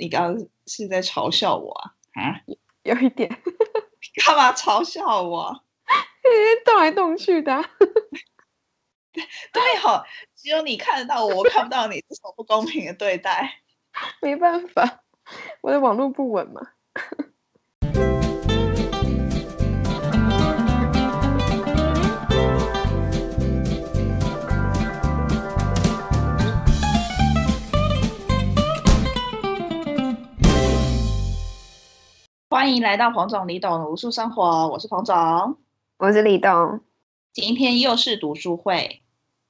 [0.00, 1.92] 你刚刚是在嘲笑我啊？
[2.14, 2.40] 啊，
[2.84, 3.28] 有一点，
[4.24, 5.62] 干嘛嘲笑我？
[6.64, 7.62] 动来动去的。
[9.12, 10.02] 对哦，
[10.34, 13.60] 只有你看得到我，我看不到你，这种不公平的对待。
[14.22, 15.02] 没办法，
[15.60, 16.62] 我的网络不稳嘛。
[32.50, 35.56] 欢迎来到彭总、李董的无数生活，我是彭总，
[35.98, 36.80] 我是李董。
[37.32, 39.02] 今天又是读书会，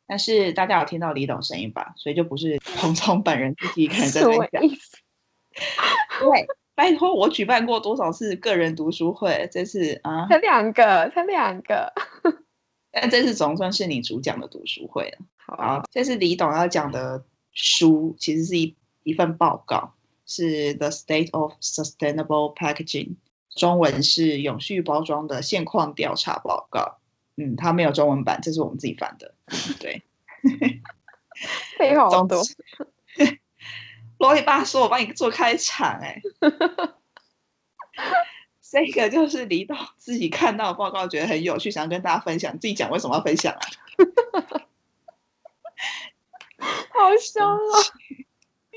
[0.06, 1.94] 但是大家有听到李董声音吧？
[1.96, 4.50] 所以就不是彭总本人自己一个人在分享。
[6.20, 9.48] 对，拜托，我举办过多少次个人读书会？
[9.50, 11.90] 这次啊，才两个，才两个。
[12.90, 15.18] 但这次总算是你主讲的读书会了。
[15.46, 17.24] 好，这次李董要讲的
[17.54, 19.94] 书，其实是一一份报告。
[20.30, 23.16] 是 The State of Sustainable Packaging，
[23.56, 27.00] 中文是永续包装的现况调查报告。
[27.36, 29.34] 嗯，它没有中文版，这是我们自己翻的。
[29.80, 30.04] 对，
[31.96, 32.40] 好多，
[34.18, 35.98] 啰 里吧嗦，我帮你做开场。
[36.00, 36.22] 哎，
[38.62, 42.52] 这个就是李导自己看到报告，觉得很有趣，想跟大家分享。
[42.60, 43.60] 自己讲为什么要分享啊？
[46.92, 47.58] 好凶啊！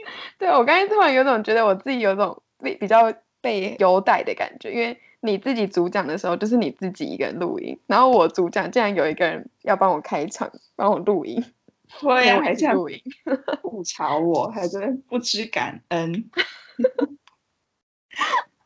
[0.38, 11.44] 对，我刚才突然有种觉得我自己有种被比较被优待的感觉，因为你自己主讲的时候就是你自己一个人录音，然后我主讲竟然有一个人要帮我开场，帮我录音，
[12.02, 13.02] 对 呀，还在录音，
[13.62, 16.30] 吐槽我，还在不知感恩。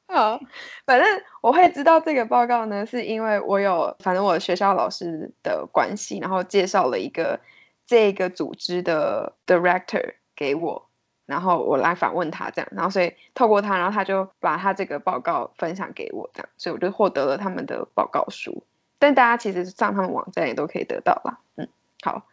[0.08, 0.40] 好，
[0.86, 7.40] 反正我会知道这个报告呢，是因为我有反正我学校老师的关系，然后介绍了一个
[7.86, 10.90] 这个组织的 director 给我。
[11.28, 18.64] 然后我来访问他，这样，然后所以透过他，然后他就把他这个报告分享给我，这样，所以我就获得了他们的报告书。
[18.98, 21.38] 但大家其实上他们网站也都可以得到啦。
[21.58, 21.68] 嗯，
[22.02, 22.26] 好。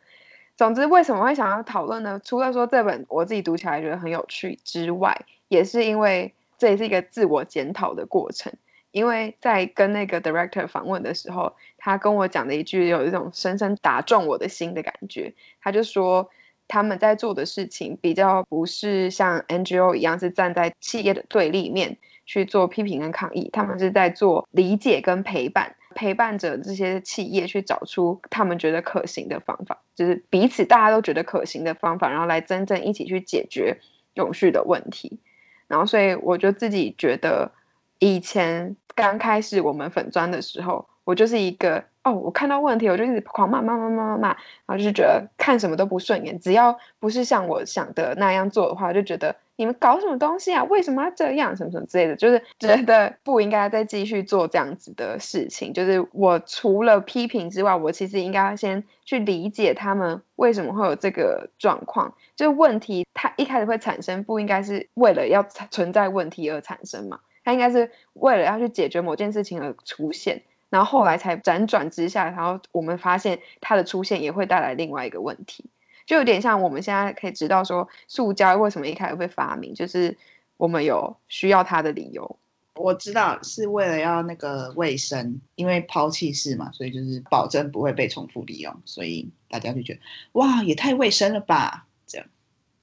[0.57, 2.21] 总之，为什么会想要讨论呢？
[2.25, 8.53] 除了说这本我自己读起来觉得很有趣之外，也是因为这也是一个自我检讨的过程。
[8.93, 16.31] 因为在跟那个 director 访问的时候，他跟我讲的一句有一种深深打中我的心的感觉，他就说。
[16.75, 21.97] 他们在做的事情比较不是像 NGO 一样是站在企业的对立面
[22.27, 33.79] 去做批评跟抗议，他们是在做理解跟陪伴，陪伴着这些企业去找出他们觉得可行的方法，就是彼此大家都觉得可行的方法，然后来真正一起去解决
[34.15, 35.21] 永续的问题。
[35.69, 37.53] 然后，所以我就自己觉得，
[38.01, 41.85] 以前刚开始我们粉砖的时候，我就是一个。
[42.05, 44.39] 哦，我看到问题，我就一直狂骂骂骂骂骂骂，然
[44.69, 50.63] 后就是觉得看什么都不顺眼，只要不是像我想的那样做的话，就觉得你们搞什么东西啊？
[50.65, 51.57] 为什么要这样？
[51.57, 55.73] 什么什么之类的，就是觉得不应该再继续做这样子的事情。
[55.73, 62.15] 就是我除了批评之外，我其实应该先去理解他们为什么会有这个状况。
[62.37, 67.21] 就是问题它一开始会产生，不应该是为了要存在问题而产生嘛？
[67.45, 70.43] 它应该是为了要去解决某件事情而出现。
[70.75, 75.65] 然后后来才辗转之下，然后我们发现它的出现也会带来另外一个问题，
[76.05, 80.19] 就有点像我们现在可以知道说，塑胶为什么一开始会发明，就是
[80.57, 82.39] 我们有需要它的理由。
[82.75, 90.01] 我知道是为了要那个卫生，因为抛弃式嘛，所以就是保证不会被重复利用，所以大家就觉得
[90.33, 91.87] 哇，也太卫生了吧？
[92.05, 92.27] 这样，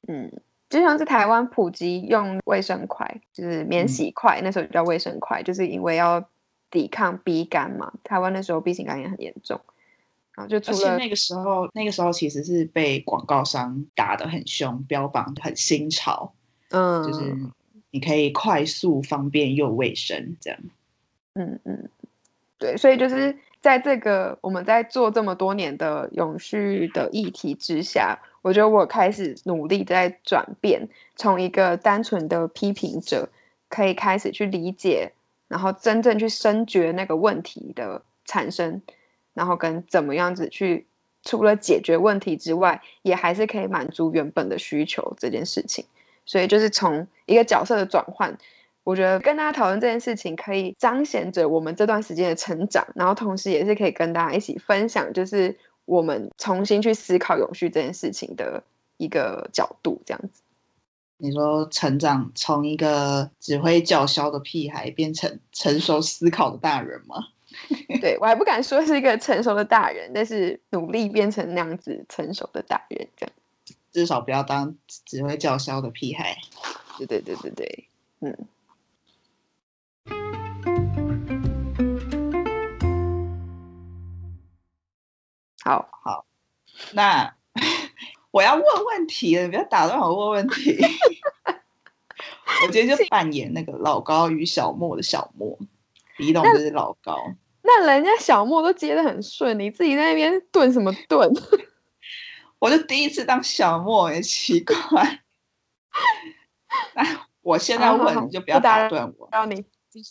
[0.07, 0.31] 嗯，
[0.69, 6.25] 就像是台湾普及用卫生筷，就是免洗筷，那时候叫卫生筷，就是因为要。
[6.72, 9.59] 抵抗 B 肝嘛，台湾那时候 B 型肝炎很严重，
[10.34, 16.34] 然后就除了那个时候，那个时候其实是被广告商打得很凶，标榜很新潮，
[16.70, 17.36] 嗯，就是
[17.92, 20.60] 你可以快速、方便又卫生这样。
[21.34, 21.90] 嗯嗯，
[22.58, 30.88] 对，所以就是在这个我们在做这么多年的永续的议题之下，我觉得我开始努力在转变，
[31.18, 33.30] 从一个单纯的批评者，
[33.68, 35.12] 可以开始去理解。
[35.51, 38.81] 然后真正去深掘那个问题的产生，
[39.33, 40.88] 然后跟怎么样子去，
[41.24, 45.83] 除了解决问题之外，也还是可以满足原本的需求这件事情。
[46.25, 48.38] 所以就是从一个角色的转换，
[48.86, 58.63] 我觉得跟大家讨论这件事情，可以彰显着我们这段时间的成长，然后同时也是可以跟大家一起分享，就是我们重新去思考永续这件事情的
[58.95, 60.42] 一个角度，这样子。
[61.23, 67.27] 你说成长从一个只会叫嚣的屁孩变成成熟思考的大人吗？
[68.01, 73.35] 对我还不敢说是一个成熟的大人，但是努力变成那样子成熟的大人，这样
[73.91, 74.75] 至少不要当
[75.06, 76.35] 只会叫嚣的屁孩。
[76.97, 77.88] 对对对对对，
[78.21, 78.35] 嗯。
[85.63, 86.25] 好好，
[86.94, 87.35] 那
[88.31, 90.79] 我要问问题了，你不要打断我问问题。
[92.65, 95.57] 我今天就扮演那个老高与小莫的小莫，
[96.18, 97.18] 李董就是老高。
[97.63, 101.31] 那人家小莫都接的很顺，你自己在那边顿什么顿？
[102.59, 104.75] 我就第一次当小莫，也奇怪。
[106.95, 107.03] 那
[107.42, 109.30] 我现在问，你就不要打断我。
[109.31, 109.65] 让你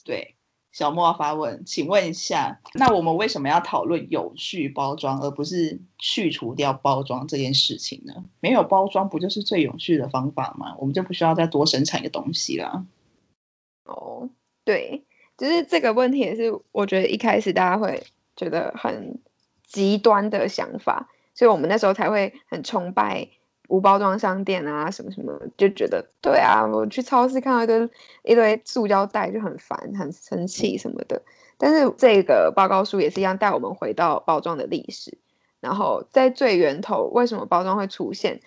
[0.04, 0.36] 对。
[0.72, 8.14] 小莫发问，请问一下，那我们为什么要讨论有序包装，而不是去除掉包装这件事情呢？
[8.38, 10.76] 没有包装不就是最有序的方法吗？
[10.78, 12.86] 我们就不需要再多生产一个东西了。
[13.84, 14.30] 哦，
[14.64, 15.04] 对，
[15.36, 18.04] 就是这个问题也是我觉得一开始大家会
[18.36, 19.18] 觉得很
[19.66, 23.28] 极端的想法，所以我们那时候才会很崇拜。
[23.70, 27.88] 无包装商店啊，什么什么，就觉得对啊，我去超市看到一堆
[28.24, 31.22] 一堆塑胶袋就很烦，很生气什么的。
[31.56, 35.16] 但是这个报告书也是一样，带我们回到包装的历史，
[35.60, 38.40] 然后在最源头，为什么包装会出现？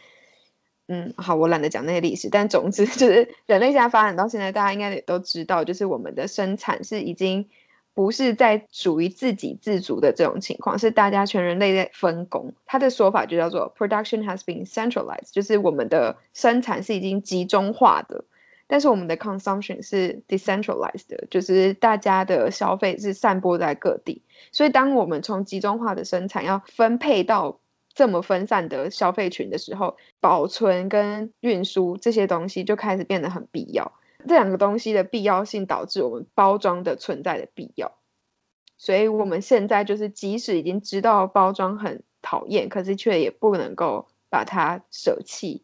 [0.88, 7.50] 嗯，好，我懒得讲那些历史，但总之就是人类现在发展到现在，大家应该也都知道，就是我们的生产是已经。
[7.96, 12.54] 不是在属于自给自足的这种情况，是大家全人类在分工。
[12.66, 18.26] 他的说法就叫做 “production has been centralized”，就是我们的生产是已经集中化的，
[18.66, 24.24] 但是我们的 consumption 是 decentralized 的，就是大家的消费是散播在各地。
[24.52, 27.60] 所以，当我们从集中化的生产要分配到
[27.94, 33.92] 这么分散的消费群的时候，保存跟运输这些东西就开始变得很必要。
[34.28, 37.92] 这两个东西的必要性导致我们包装的存在的必要，
[38.78, 45.64] 所以我们现在就是即使已经知道包装很讨厌，可是却也不能够把它舍弃。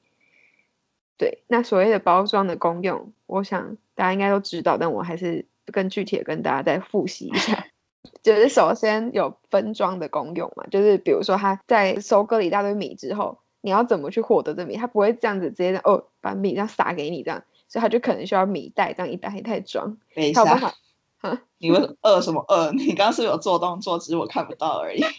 [1.17, 7.67] 对，那所谓的包装的功用，我想大家应该都知道，但我还是更具体的跟大家再复习一下。
[8.23, 14.77] 就是首先有分装的功用嘛，就是比如说他在收割了一大堆米之后，你要怎么去获得这米？
[14.77, 17.44] 他不会这样子直接哦把米这样撒给你这样。
[17.69, 19.98] 所以他就可能需要米袋，这样一袋一袋装。
[20.13, 20.74] 等一下，
[21.60, 22.71] 你为什么饿什么饿？
[22.75, 25.01] 你刚刚是有做动作，只是我看不到而已。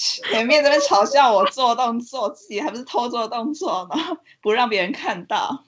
[0.00, 4.18] 前面这边嘲笑我做动作，自己还不是偷做动作呢？
[4.42, 5.64] 不让别人看到。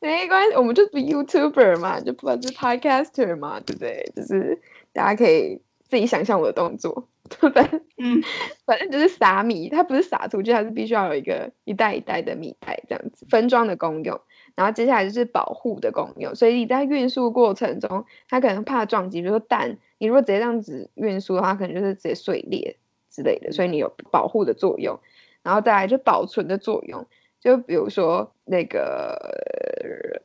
[0.00, 4.12] 没关系，我们就是 YouTuber 嘛，就不管是 Podcaster 嘛，对不对？
[4.14, 4.60] 就是
[4.92, 7.08] 大家可以自己想象我的动作。
[7.28, 7.62] 对不对？
[7.98, 8.22] 嗯，
[8.66, 14.20] 反正就是撒米，它不是撒出去，它是必须要有一个一袋一袋的米袋这样子分装的功用。
[14.54, 22.76] 然后接下来就是保护的功用，所以你在运输过程中，它可能怕撞击，比如说蛋，你如果直接这样子运输的话，可能就是直接碎裂
[23.10, 25.00] 之类的，所以你有保护的作用。
[25.42, 27.06] 然后再来就保存的作用，
[27.40, 30.20] 就比如说那个，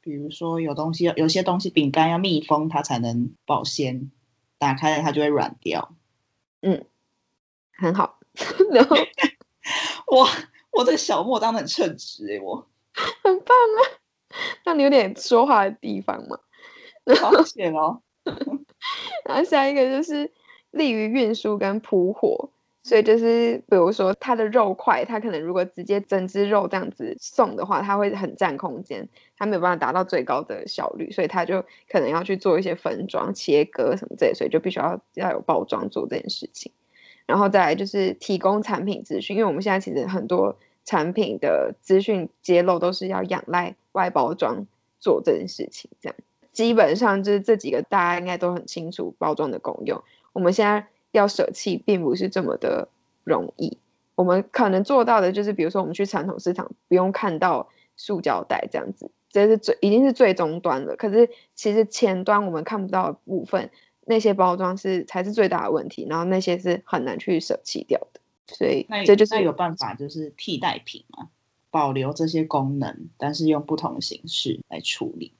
[0.00, 4.10] 比如说有东西，有些东西饼干要密封它才能保鲜，
[4.58, 5.94] 打开了它就会软掉。
[6.64, 6.84] 嗯，
[7.78, 8.18] 很好。
[8.72, 8.96] 然后
[10.08, 10.26] 我
[10.72, 12.66] 我的小莫当的很称职哎，我
[13.22, 13.80] 很棒啊。
[14.64, 16.38] 那你有点说话的地方吗？
[17.20, 18.00] 好险哦。
[19.24, 20.32] 然后下一个就是
[20.70, 22.50] 利于运输跟铺货，
[22.84, 36.70] 所以就是比如说它的肉块，它可能如果直接整只肉这样子送的话，它会很占空间，它没有办法达到最高的效率，所以它就可能要去做一些分装、切割什么这些，所以就必须要要有包装做这件事情。
[37.24, 44.66] 然后再来就是提供产品资讯，因为我们现在其实很多产品的资讯揭露都是要仰赖外包装
[45.00, 45.90] 做这件事情。
[46.02, 46.16] 这样
[46.52, 50.04] 基本上就是这几个大家应该都很清楚包装的功用。
[50.34, 52.86] 我们现在要舍弃并不是这么的
[53.24, 53.78] 容易，
[54.14, 60.94] 我们可能做到的就是，比如说我们去传统市场不用看到塑胶袋这样子，这是最已经是最终端了。
[60.96, 63.70] 可是其实前端我们看不到的部分。
[64.06, 68.20] 那些包装是才是最大的问题，然后那些是很难去舍弃掉的，
[68.54, 71.30] 所以这就是有办法，就是替代品嘛，
[71.70, 75.32] 保留这些功能，但是用不同的形式来处理。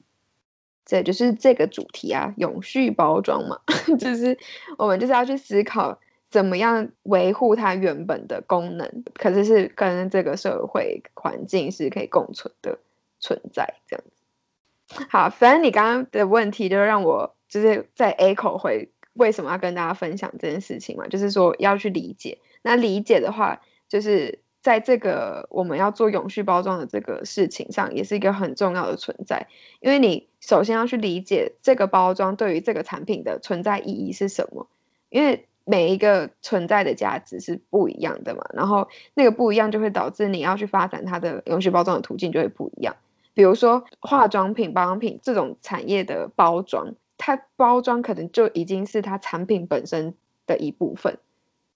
[0.85, 3.59] 这就是这个主题啊，永续包装嘛，
[3.99, 4.39] 就是
[4.79, 5.99] 我们就是要去思考
[6.31, 12.79] 怎么样维护它原本的功能，可是是跟这个社会环境是可以共存的
[13.21, 15.07] 存在这样子。
[15.09, 17.35] 好，反正你刚刚的问题就让我。
[17.47, 21.07] 就是在 A 口回为什么要跟大家分享这件事情嘛？
[21.07, 22.39] 就是说要去理解。
[22.63, 29.47] 那理解的话，就是在这个我们要做永续包装的这个事情上，也是一个很重要的存在。
[29.81, 34.67] 因为你首先要去理解这个包装对于这个产品的存在意义是什么。
[35.11, 42.97] 因为每一个存在的价值是不一样的嘛，然后那个不一样就会导致你要去发展它的永续包装的途径就会不一样。
[43.35, 50.15] 比如说化妆品、保养品这种产业的包装，它包装可能就已经是它产品本身
[50.47, 51.19] 的一部分，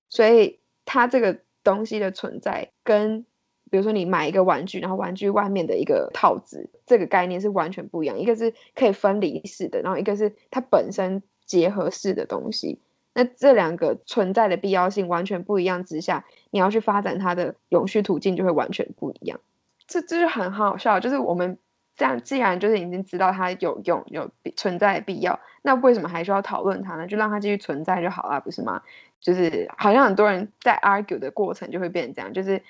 [0.08, 3.24] 所以它这个东西的存在跟
[3.70, 12.80] 比如说你买一个玩具，然后玩具外面的一个套子，这个概念是完全不一样，一个是可以分离式的，然后一个是它本身结合式的东西。
[13.12, 19.38] 那这两个存在的必要性完全不一样之下，你要去发展它的永续途径就会完全不一样。
[19.86, 21.58] 这这就很好笑，就是我们
[21.96, 27.06] 这样既然就是已经知道它有用有存在的必要，那为什么还需要讨论它呢？
[27.06, 28.82] 就让它继续存在就好了，不是吗？
[29.20, 32.62] 就是好像很多人在 argue 的过程就会变成这样，就是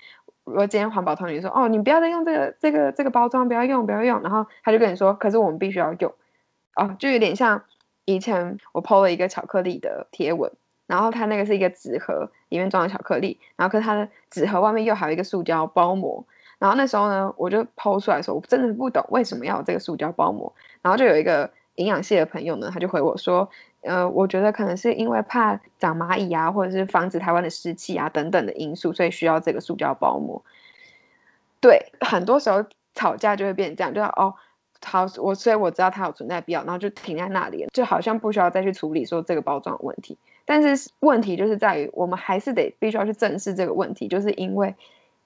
[0.45, 6.15] 如果今天环保同学说哦，你不要再用这个这个这个包装，不要用不要用，然后他就跟你说，可是我们必须要用，
[6.77, 7.65] 哦，就有点像。
[8.11, 10.51] 以前我 PO 了一个巧克力的贴文，
[10.87, 16.25] 然后它那个是一个纸盒，里面装的巧克力，然后可是它的纸盒外面又还有一个塑胶包膜，
[16.59, 20.51] 然后那时候呢，我就 PO 出来说，我真的不懂为什么要有这个塑胶包膜，
[20.81, 23.51] 然后就有一个营养系的朋友呢，他就回我说，
[23.89, 30.45] 呃，我觉得可能是因为怕长蚂蚁啊，或者是防止台湾的湿气啊等等的因素，所以需要这个塑胶包膜。
[31.61, 32.65] 对，很多时候
[32.95, 34.35] 吵架就会变成这样，就哦。
[34.81, 40.17] 好，我所以我知道它有存在必要，然后就停在那里，就好像不需要再去处理说这个包装问题。
[40.45, 44.77] 但是问题就是在于，我们还是得必须要去正视这个问题，就是因为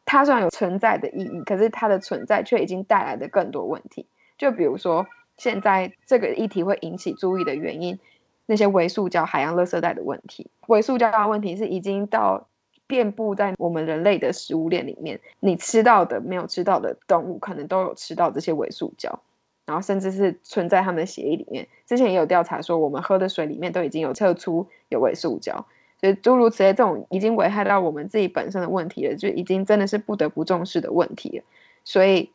[0.06, 4.06] 它虽然有存在的意义，可是它的存在却已经带来的更多问题。
[4.38, 7.98] 就比如说，现在这个议题会引起注意的原因，
[8.46, 12.48] 那些微塑胶、海洋垃圾袋的问题，微塑胶的问题是已经到
[12.86, 19.20] 遍布在我们人类的食物链里面，你吃到的、没有吃到的动物，可能都有吃到这些微塑胶。
[19.64, 21.68] 然后甚至是存在他们的血液里面。
[21.86, 25.64] 之前也有调查说，我们喝的水里面都已经有测出有微塑胶，
[26.00, 31.44] 所以诸如此类这种已经危害到我们自己本身的问题了，就已经真的是不得不重视的问题了。
[31.84, 32.32] 所以，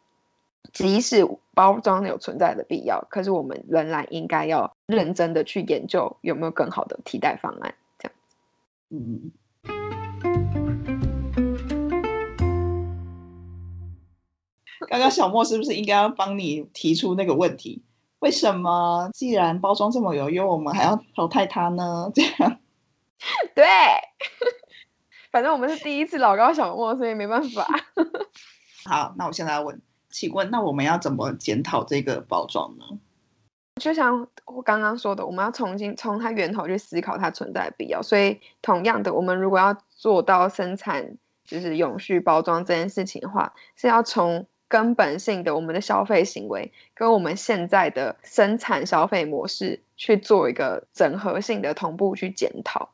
[0.73, 7.73] 即使包装有存在的必要，可是我们仍然应该要认真的去研究有没有更好的替代方案。
[7.99, 8.35] 这样子，
[8.89, 9.31] 嗯。
[14.89, 17.83] 刚刚小莫是不是应该要帮你提出那个问题？
[18.19, 22.09] 为什么既然包装这么有用，我们还要淘汰它呢？
[22.15, 22.59] 这样，
[23.53, 23.65] 对，
[25.31, 27.67] 反正我们是第一次老高小莫，所以没办法。
[28.85, 29.81] 好，那我现在要问，
[30.19, 32.83] 请问那我们要怎么检讨这个包装呢？
[33.79, 38.01] 就像我刚刚说的，我们要重新从它源头去思考它存在的必要。
[38.01, 52.89] 所以，同样的，我们如果要做到生产就是永续包装这件事情的话，是要从根本性的，我们的消费行为跟我们现在的生产消费模式去做一个整合性的同步去检讨。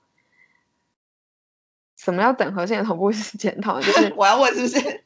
[1.95, 3.79] 什么叫整合性的同步去检讨？
[3.79, 5.03] 就是 我要问，是不是？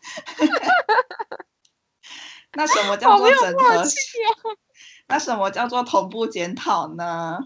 [2.58, 3.84] 那什么叫做整合？
[5.08, 7.38] 那什么叫做同步检讨呢？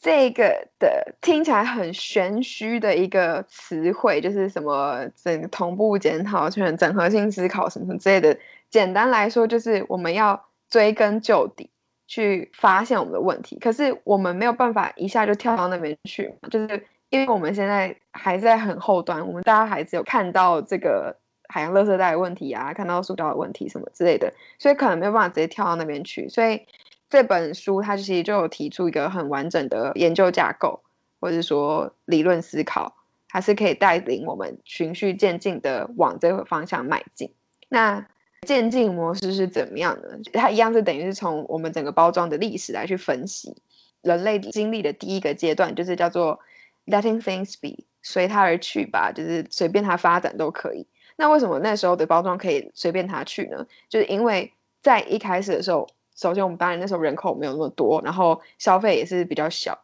[0.00, 8.36] 这个的听起来很玄虚的一个词汇，就是什么整同步检讨、全整合性思考什么什么之类的。
[8.70, 11.70] 简单来说，就是我们要追根究底，
[12.06, 13.58] 去发现我们的问题。
[13.58, 21.16] 可是我们没有办法一下就跳到那边去，就是因为我们现在还在很后端，我们大家还只有看到这个
[21.52, 26.66] 海洋垃圾袋的问题啊，看到塑胶的问题什么之类的，所以可能没有办法直接跳到那边去，所以。
[27.12, 30.80] 这本书它其实就有提出一个很完整的研究架构，
[31.20, 32.96] 或者说理论思考，
[33.28, 37.34] 它是可以带领我们循序渐进的往这个方向迈进。
[37.68, 38.06] 那
[38.46, 40.08] 渐进模式是怎么样呢？
[40.32, 43.54] 它一样是等于是从我们整个包装的历史来去分析，
[44.00, 46.40] 人类经历的第一个阶段就是叫做
[46.86, 50.86] letting things be，随它而去吧，就是随便它发展都可以。
[51.22, 53.64] 那为什么那时候的包装可以随便它去呢？
[53.88, 54.52] 就是因为
[54.82, 55.88] 在一开始的时候。
[56.14, 59.82] 首先，我们当然那时候人口没有那么多，然后消费也是比较小，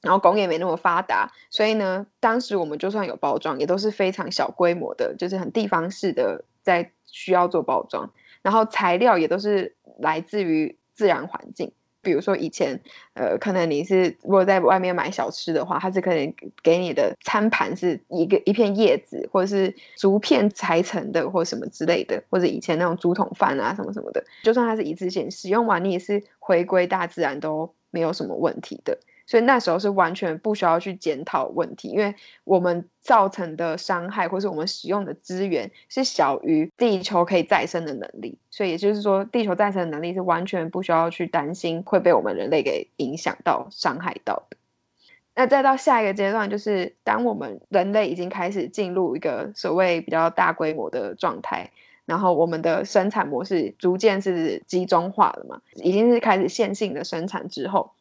[0.00, 11.70] 然后工业没那么发达，所以呢，当时我们就算有包装，也都是非常小规模的，就是很地方式的在需要做包装，然后材料也都是来自于自然环境。
[12.08, 12.80] 比如说以前，
[13.12, 28.98] 呃，可能你是如果在外面买小吃的话，它是可能给你的餐盘是一个一片叶子，或者是竹片裁成的，或什么之类的，或者以前那种竹筒饭啊什么什么的，就算它是一次性使用完，你也是回归大自然都没有什么问题的。
[29.28, 44.56] 所以那时候是完全不需要去检讨问题，因为我们造成的伤害或是我们使用的资源是小于地球可以再生的能力，所以也就是说，地球再生的能力是完全不需要去担心会被我们人类给影响到、伤害到的。
[45.34, 51.70] 那再到下一个阶段，就是当我们人类已经开始进入一个所谓比较大规模的状态，
[52.06, 57.92] 然后我们的生产模式逐渐是集中化了嘛，已经是开始线性的生产之后。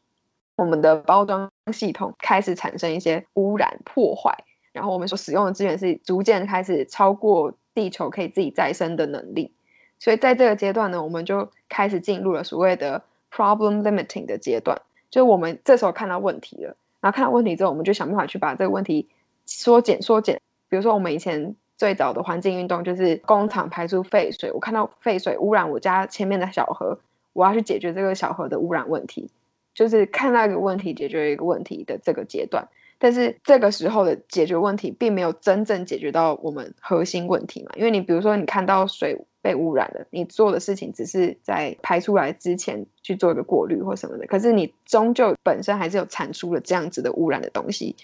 [0.58, 4.36] 我们的包装系统开始产生一些污染破坏，
[4.74, 9.54] 然后我们所使用的资源是逐渐开始超过地球可以自己再生的能力，
[10.00, 19.08] 所以在这个阶段呢，我们就开始进入了所谓的 problem limiting 的阶段，就我们这时候看到问题了，然后看到问题之后，我们就想办法去把这个问题
[19.46, 20.42] 缩减缩减。
[20.70, 26.98] 比如说我们以前最早的环境运动就是工厂排出废水，我看到废水污染我家前面的小河，
[27.34, 29.30] 我要去解决这个小河的污染问题。
[29.77, 32.67] 就是看到一个问题，解决一个问题的这个阶段，
[32.98, 37.74] 但是这个时候的解决问题，并没有真正解决到我们核心问题嘛？
[37.75, 47.96] 因为你比如说，你看到水被污染了，你做的事情只是在排出来之前去做一个过滤或什么的，可是你终究本身还是有产出了这样子的污染的东西，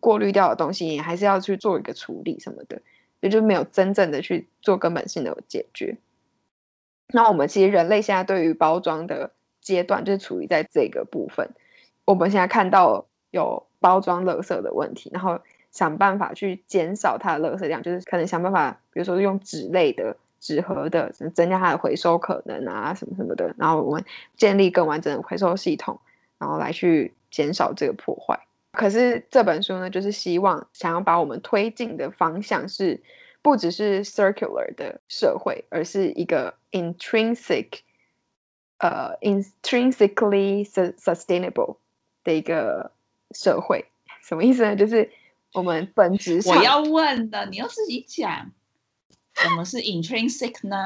[0.00, 2.82] 过滤掉的东西，你还是要去做一个处理什么的，
[3.20, 5.96] 也就没有真正的去做根本性的解决。
[7.08, 9.30] 那我们其实人类现在对于包装的。
[9.62, 11.48] 阶段就是处于在这个部分，
[12.04, 15.40] 我们现在看到有包装垃圾的问题，然后
[15.70, 23.54] 想办法去减少它的垃圾量，就是可能想办法，比如说用纸类的、纸盒的，增加它的回收可能啊，什么什么的。
[23.56, 24.04] 然后我们
[24.36, 25.98] 建立更完整的回收系统，
[26.38, 28.38] 然后来去减少这个破坏。
[28.72, 33.00] 可是这本书呢，就是希望想要把我们推进的方向是，
[33.40, 37.80] 不只是 circular 的社会，而是一个 intrinsic。
[38.82, 41.76] 呃，intrinsically sustainable
[42.24, 42.90] 的一个
[43.30, 43.86] 社会，
[44.20, 44.74] 什么意思呢？
[44.74, 45.08] 就是
[45.52, 48.50] 我们本质上我要问的，你要自己讲，
[49.34, 50.76] 什么是 intrinsic 呢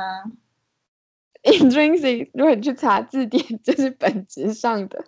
[1.42, 5.06] ？intrinsic，如果你去查字典， 就是本质上的。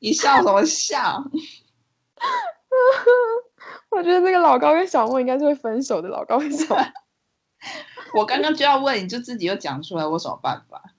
[0.00, 1.22] 你笑什么笑？
[3.90, 6.08] 我觉得这个老高跟小莫应该是会分手的。
[6.08, 6.76] 老高为什么，
[8.14, 10.94] 我刚刚就要问，你就自己又讲出来，我什么办法？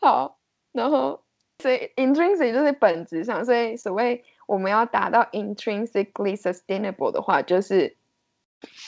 [0.00, 0.38] 好，
[0.72, 1.22] 然后
[1.58, 7.96] 所以 intrinsic 就是本质上，所以所谓我们要达到 intrinsically sustainable 的话，就是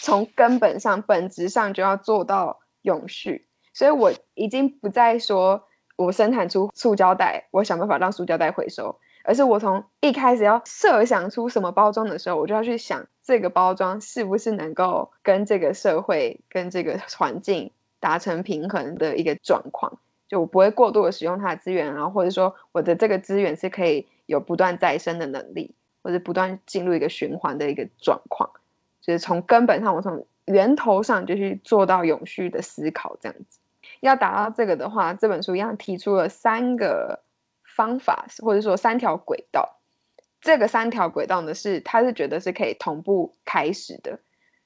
[0.01, 3.47] 从根本上、本质上就要做到永续。
[3.75, 5.65] 所以我已经不再说
[5.97, 17.71] 我生产出塑胶袋，我想办法让塑胶袋回收，而是我从一开始要设想出什么包装的时候，我就要去想这个包装是不是能够跟这个社会、跟这个环境。
[18.03, 20.01] 达成平衡的一个状况，
[20.33, 28.49] 就我不会过度的使用它的资源，然后或者说我的这个资源是可以有不断再生的能力，或者不断进入一个循环的一个状况，
[29.03, 33.61] 就是从根本上，我从源头上就去做到永续的思考，这样子。
[34.01, 37.21] 要达到这个的话，这本书一样提出了三个
[37.63, 39.81] 方法，或者说三条轨道。
[40.41, 44.19] 这个三条轨道呢，是他是觉得是可以同步开始的，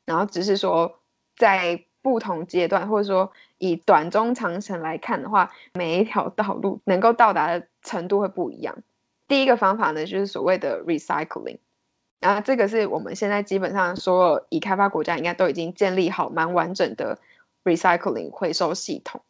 [0.05, 1.01] 然后只是说
[1.37, 1.83] 在。
[2.07, 8.77] 不同阶段，或者说以短中长程来看的话，每一条道路能够到达的程度会不一样。
[9.27, 11.59] 第一个方法呢，就是所谓的 recycling，
[12.21, 17.19] 然后这个是我们现在基本上所有已开发国家应该都已经建立好蛮完整的
[17.65, 19.21] recycling 回收系统。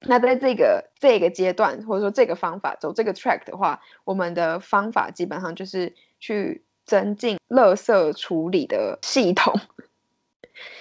[0.00, 9.58] 那在这个这个阶段，或者说这个方法走这个 track 的话，我们的方法基本上就是去增进垃圾处理的系统。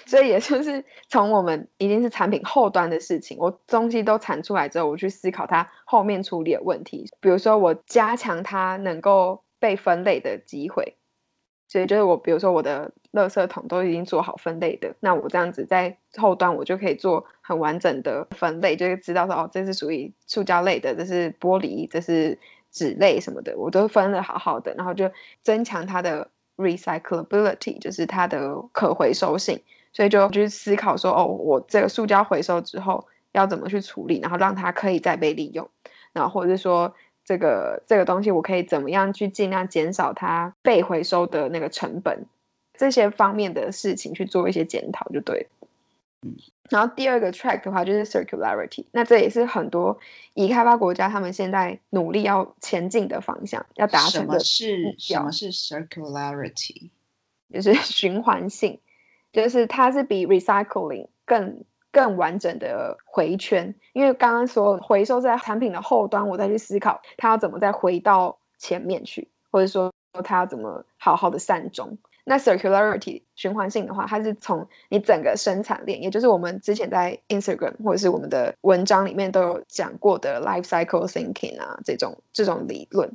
[0.05, 7.05] 所以也就是从我们一定是产品后端的事情，我东西都产出来之后，我去思考它后面处理的问题。
[7.19, 10.95] 比如说，我加强它能够被分类的机会。
[11.69, 22.39] 所以就是我，比如说我的垃圾桶都已经做好分类的，那我这样子在后端我就可以做很完整的分类，就是知道说哦，这是属于塑胶类的，这是玻璃，这是
[22.71, 25.11] 纸类什么的，我都分的好好的，然后就
[25.43, 26.29] 增强它的。
[26.57, 29.61] Recyclability 就是它的可回收性，
[29.93, 35.69] 所以就去思考说，哦，我这个塑胶回收之后要怎么去处理，然后让它可以再被利用，
[36.13, 36.93] 然后或者是说
[37.23, 42.25] 这个这个东西我可以怎么样去尽量减少它被回收的那个成本，
[42.73, 45.56] 这些方面的事情去做一些检讨就对了。
[46.23, 46.35] 嗯，
[46.69, 49.97] 然后第二个 track 的话就是 circularity，那这也是很多
[50.33, 54.39] 已开发国家他们现在努力要前进的方向，要达成的。
[54.39, 56.89] 是什么是 circularity？
[57.53, 58.79] 就是 循环性，
[59.31, 63.73] 就是它是比 recycling 更更完整的回圈。
[63.93, 71.97] 因为刚刚说回收在产品的后端，我再去思考它要怎么再回到前面去，或者说它要怎么好好的善终。
[72.29, 83.09] 那 circularity 循环性的话，它是从你整个生产链，也就是我们之前在 Instagram 或者是我们的文章里面都有讲过的 life cycle thinking 啊，这种这种理论。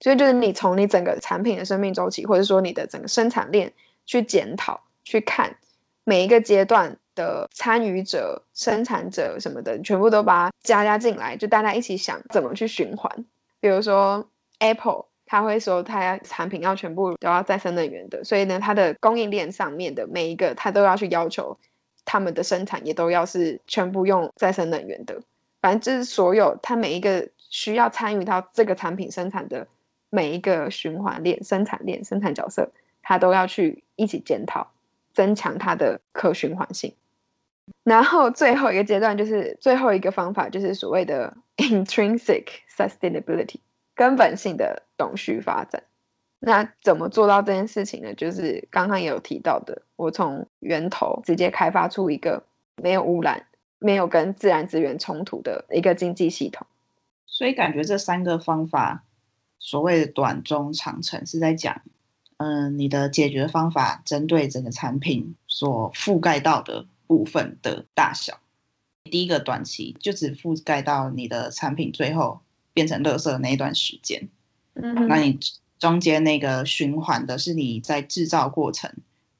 [0.00, 3.72] 所以就是你从你整个产品的生命周期，或者说你的整个生产链
[4.06, 5.56] 去检讨、去看
[6.02, 13.24] 每一个阶段的参与者、生产者什么的，全部都把它加加进来，就大家一起想怎么去循环。
[13.60, 15.04] 比如说 Apple。
[15.30, 21.56] 他会说，他产品要全部都要再生能源的，所以呢，它的供应链上面的每一个，他都要去要求
[22.06, 25.20] 他们的生产也都要是全部用再生能源的。
[25.60, 29.68] 反正就是所有他每一个需要参与到这个产品生产的
[30.08, 32.70] 每一个循环链、生产链、生产角色，
[33.02, 34.72] 他都要去一起检讨，
[35.12, 36.94] 增强它的可循环性。
[37.84, 43.56] 然后最后一个阶段就是最后一个方法，就是所谓的 intrinsic sustainability。
[43.98, 45.82] 根本性的永续发展，
[46.38, 48.14] 那怎么做到这件事情呢？
[48.14, 52.44] 就是刚刚也有提到的，我从源头直接开发出一个
[52.80, 53.46] 没有污染、
[53.80, 56.64] 没有跟自然资源冲突的一个经济系统。
[57.26, 59.02] 所以感觉这三个方法，
[59.58, 61.82] 所谓的短、中、长程，是在讲，
[62.36, 68.38] 嗯，你的解决方法针对整个产品所覆盖到的部分的大小。
[69.02, 72.42] 第一个短期就只覆盖到你的产品最后。
[72.78, 74.28] 变成垃圾的那一段时间，
[74.74, 75.36] 嗯，那你
[75.80, 78.88] 中间那个循环的是你在制造过程，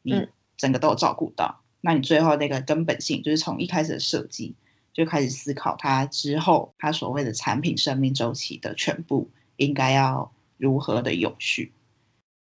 [0.02, 1.60] 你整个都有照顾到。
[1.80, 4.56] 那你最后那个根本性，就是从一开始的设计
[4.92, 11.70] 就开始思考它之后，它所谓的产品生命周期的全部应该要如何的永续。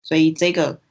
[0.01, 0.81] 所以这个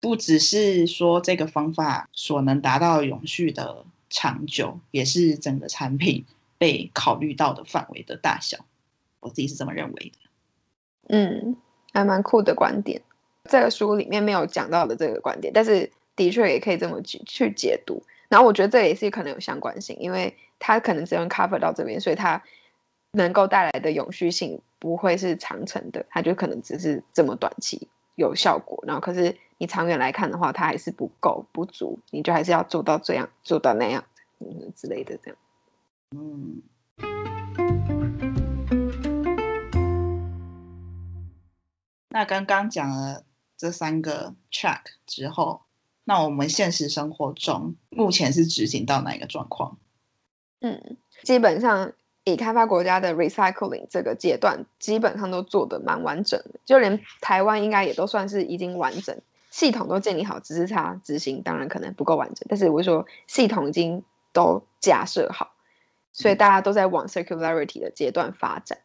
[0.00, 6.24] 不只是说这个方法所能达到永续的长久，也是整个产品
[6.58, 8.64] 被考虑到的范围的大小。
[9.20, 10.18] 我自己是这么认为的，
[11.08, 11.56] 嗯，
[11.92, 13.02] 还蛮酷的观点。
[13.44, 18.02] 这个书里面没有讲到的这个观点，但是的确也可以这么去去解读。
[18.28, 22.42] 然后我觉得这也是可能有相关性，因为它可能只能 cover 到这边，所以它
[23.12, 28.84] 能够带来的永续性不会是长程的，它就可能只是这么短期有效果。
[28.86, 34.04] 然后可是你长远来看的话，它还是不够不足，你就还是要做到这样做到那样，
[34.40, 35.36] 嗯之类的这样，
[36.14, 36.62] 嗯。
[42.10, 43.24] 那刚刚讲了
[43.56, 45.62] 这三个 track 之后，
[46.04, 49.76] 那我们现实生活中目前是执行到哪一个状况？
[50.60, 51.92] 嗯，基本上
[52.24, 65.52] 已开发国家的 recycling 这个阶段，基本上都做的蛮完整的，就连台湾应该也都算是已经完整，系统都建立好，只是它执行当然可能不够完整，但是我说系统已经都架设好，
[66.12, 68.78] 所以大家都在往 circularity 的阶段发展。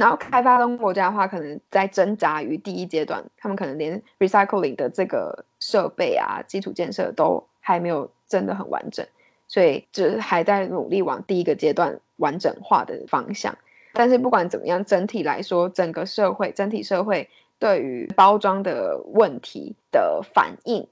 [0.00, 9.06] 然后开发中国家的话，可能在挣扎于第一阶段，他们可能连 recycling 的这个设备啊、基础建设都还没有真的很完整，
[9.46, 13.58] 所以就是还在努力往第一个阶段完整化的方向。
[13.92, 20.88] 但是不管怎么样，整体来说，整个社会整体社会对于包装的问题的反应，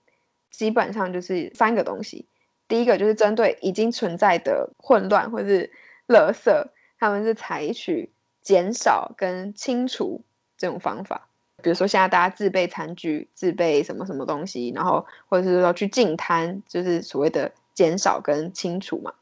[0.50, 2.26] 基本上就是三个东西。
[2.68, 5.70] 第一个就是针对已经存在的混乱或是
[6.06, 6.66] 垃圾，
[6.98, 8.10] 他们是采取。
[8.48, 10.22] 减少跟清除
[10.56, 11.28] 这种方法，
[11.62, 19.12] 比如说现在大家自备餐具、自备什么什么东西，然后或者是说去净滩，就是所谓的减少跟清除嘛。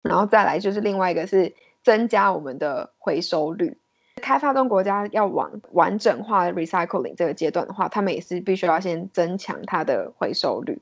[0.00, 3.76] 然后再来就是另外一个是增加我们的回收率。
[4.22, 10.80] 开发中国家要往完整化 recycling 这个阶段的话，他们也是必须要先增强它的回收率。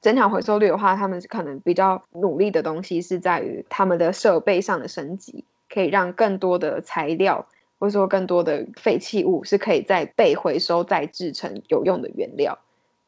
[0.00, 5.44] 增强回收率的话，他们可能比较努力的东西是在于他们的设备上的升级。
[5.72, 7.46] 可以让更多的材料，
[7.78, 12.58] 或者说更多的废弃物，是可以再被回收、再制成有用的原料，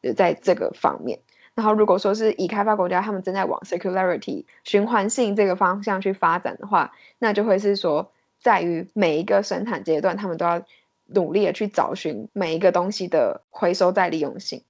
[0.01, 1.19] 就在这个方面。
[1.55, 10.63] 然后，如果说是已开发国家，他们正在往 circularity 循环性这个方向去发展的话，那就会是说，在于每一个生产阶段，他们都要
[11.05, 14.63] 努力的去找寻每一个东西的回收再利用性。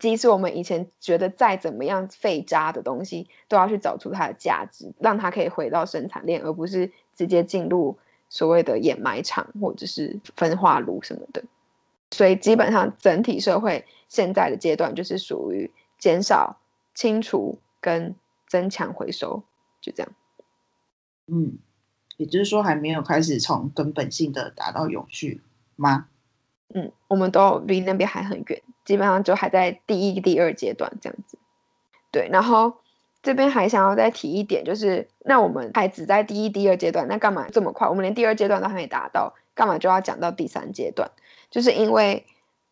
[0.00, 6.90] 即使我们以前觉得再怎么样废渣的东西，都要去找出它的价值，让它可以回到生产链，而不是。
[7.14, 7.96] 直接进入
[8.28, 11.44] 所谓的掩埋场或者是分化炉什么的，
[12.10, 16.58] 所以基本上整体社会现在的阶段就是属于减少、
[16.94, 18.14] 清除跟
[18.48, 19.42] 增强回收，
[19.80, 20.12] 就这样。
[21.26, 21.58] 嗯，
[22.16, 25.40] 也就是说还没有开始从根本性的达到永续
[25.76, 26.08] 吗？
[26.74, 31.38] 嗯，我们都离那边还很远，基本上就还在第一、第二阶段这样子。
[32.10, 32.78] 对，然后
[33.24, 37.88] 这边还想要再提一点，就是那我们还只在第一、第二阶段，那干嘛这么快？
[37.88, 41.10] 我们连第二阶段都还没达到，干嘛就要讲到第三阶段？
[41.50, 42.26] 就是因为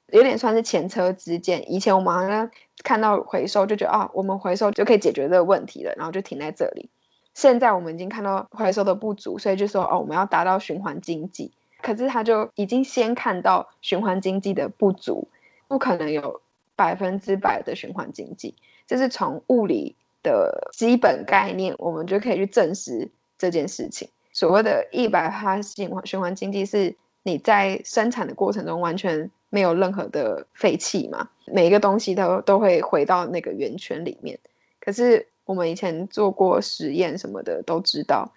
[0.09, 1.73] 有点算是前车之鉴。
[1.73, 2.51] 以前我们好像
[2.85, 6.91] 看到回收就觉得啊，我们回收就可以解决这个问题了，然后就停在这里。
[7.33, 11.51] 现在我们已经看到回收的不足，所以就说哦，我们要达到循环经济。
[11.81, 15.29] 可是他就已经先看到循环经济的不足，
[15.67, 16.43] 不可能有
[16.77, 18.55] 百分之百的循环经济。
[18.87, 19.97] 这是从物理。
[20.23, 24.09] 的基本概念，我们就可以去证实这件事情。
[24.33, 31.29] 所谓的一百趴循环循环经济，是你在生产的过程中完全没有任何的废气嘛？
[31.47, 34.39] 每一个东西都都会回到那个圆圈里面。
[34.81, 38.33] 可是我们以前做过实验什么的，都知道，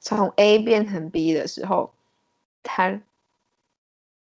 [0.00, 1.92] 从 A 变成 B 的时候，
[2.62, 3.00] 它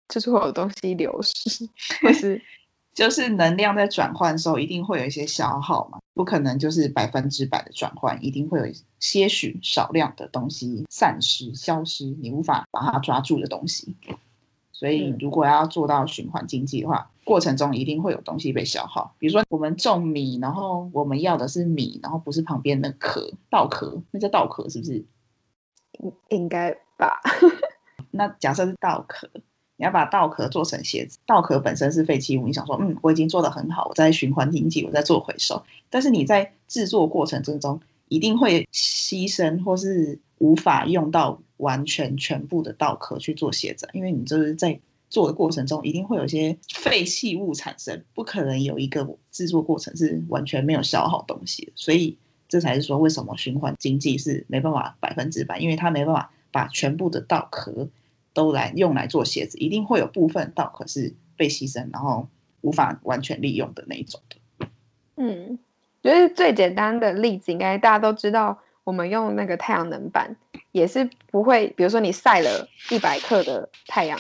[0.09, 1.69] 就是会有东西流失，
[2.03, 2.41] 或是。
[2.95, 13.95] 就是能量在转换的时候，一定会有一些消耗嘛，不可能就是百分之百的转换，一定会有些许少量的东西散失、消失，你无法把它抓住的东西。
[14.73, 19.15] 所以，如果要做到循环经济的话，过程中一定会有东西被消耗。
[19.19, 25.05] 比如说，我们种米，然后我们要的是米，然后不是旁边的壳、稻壳，那叫稻壳是不是？
[26.01, 27.21] 应应该吧。
[28.11, 29.31] 那假设是稻壳。
[29.77, 32.47] 你要把稻壳做成鞋子，稻壳本身是废弃物。
[32.47, 35.63] 你想说，嗯，我已经做得很好，我在循环经济，我在做回收。
[35.91, 44.79] 但是你在制作过程之中，一定会牺牲或是无法用到完全全部的稻壳去做鞋子，因为你就是在
[45.11, 51.73] 做的过程中，一定会有一些废弃物产生，不可能有一个制作过程是完全没有消耗东西。
[51.75, 52.17] 所以
[52.49, 57.89] 这才是说，为什么循环经济是没办法百分之百，因为它没办法把全部的稻壳。
[58.35, 62.29] 都来用来做鞋子，一定会有部分稻壳是被牺牲，然后
[62.61, 64.67] 无法完全利用的那一种的。
[65.17, 65.59] 嗯，
[66.03, 70.37] 就是最简单的例子，应该大家都知道，我们用那个太阳能板
[70.73, 74.19] 也是不会，比如说你晒了一百克的太阳，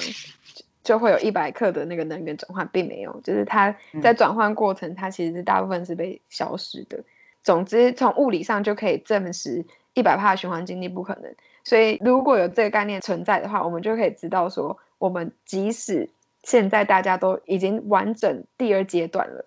[0.84, 7.02] 就会有一百克的那个能源转换，并没有，就是它在转换过程，它其实是大部分是被消失的。
[7.42, 11.34] 总之，从物理上就可以证实一百帕循环经济不可能。
[11.64, 16.10] 所以，如果有这个概念存在的话，我们就可以知道说，我们即使
[16.42, 19.46] 现在大家都已经完整第二阶段了，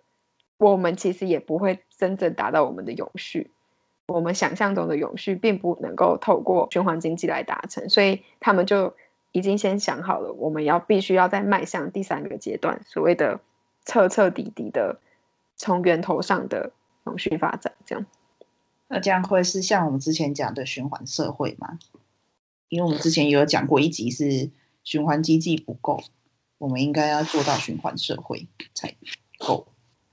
[0.57, 3.51] 我们其实也不会真正达到我们的永续。
[4.07, 7.87] 我们想象中的永续，并不能够透过循环经济来达成。
[7.89, 8.95] 所以，他们就
[9.31, 13.39] 已经先想好了，我们要必须要再迈向第三个阶段，所谓的
[13.85, 14.99] 彻彻底底的
[15.55, 16.71] 从源头上的
[17.05, 17.73] 永续发展。
[17.85, 18.05] 这样，
[18.87, 21.77] 那这样会是像我们之前讲的循环社会吗？
[22.69, 24.49] 因为我们之前也有讲过一集是
[24.83, 26.01] 循环经济不够，
[26.57, 28.93] 我们应该要做到循环社会才
[29.37, 29.67] 够。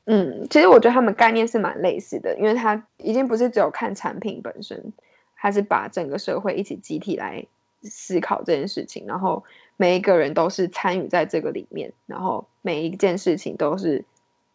[0.07, 4.93] 嗯，其实我觉得他们概念是蛮类似的，因为他已经不是只有看产品本身，
[5.37, 7.47] 他是把整个社会一起集体来
[7.83, 9.43] 思考这件事情，然后
[9.77, 14.05] 每一个人都是参与在这个里面，然后每一件事情都是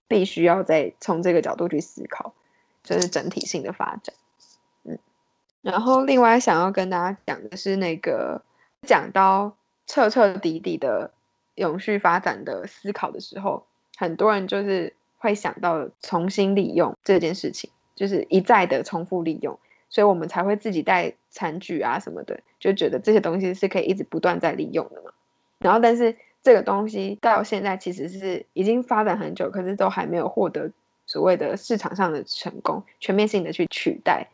[0.07, 2.33] 必须要在从这个角度去思考，
[2.83, 4.13] 就是整体性的发展。
[5.61, 8.41] 然后，另外想要跟大家讲的是，那个
[8.87, 9.53] 讲到
[9.87, 11.11] 彻彻底底的
[11.55, 13.65] 永续发展的思考的时候，
[13.97, 25.11] 很多人就是会想到重新利用这件事情，就是一再的重复利用，所以我们才会自己带餐具啊什么的，就觉得这些东西是可以一直不断在利用的嘛。
[25.59, 30.71] 然后，但是这个东西到现在其实是已经发展很久，可是都还没有获得
[31.05, 34.25] 所谓的市场上的成功，全面性的去取代。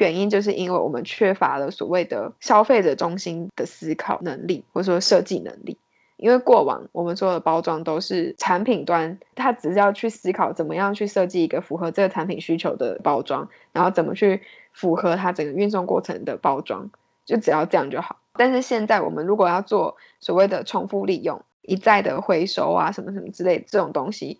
[0.00, 5.76] 原因就是因为我们缺乏了所谓的消费者中心的思考能力，或者说设计能力。
[6.16, 16.90] 因为过往我们做的包装都是产品端，它只是要去思考怎么样去设计一个符合这个产品需求的包装，然后怎么去符合它整个运送过程的包装，
[17.24, 18.18] 就只要这样就好。
[18.34, 24.38] 但是现在我们如果要做所谓的重复利用、一再的回收啊什么什么之类这种东西，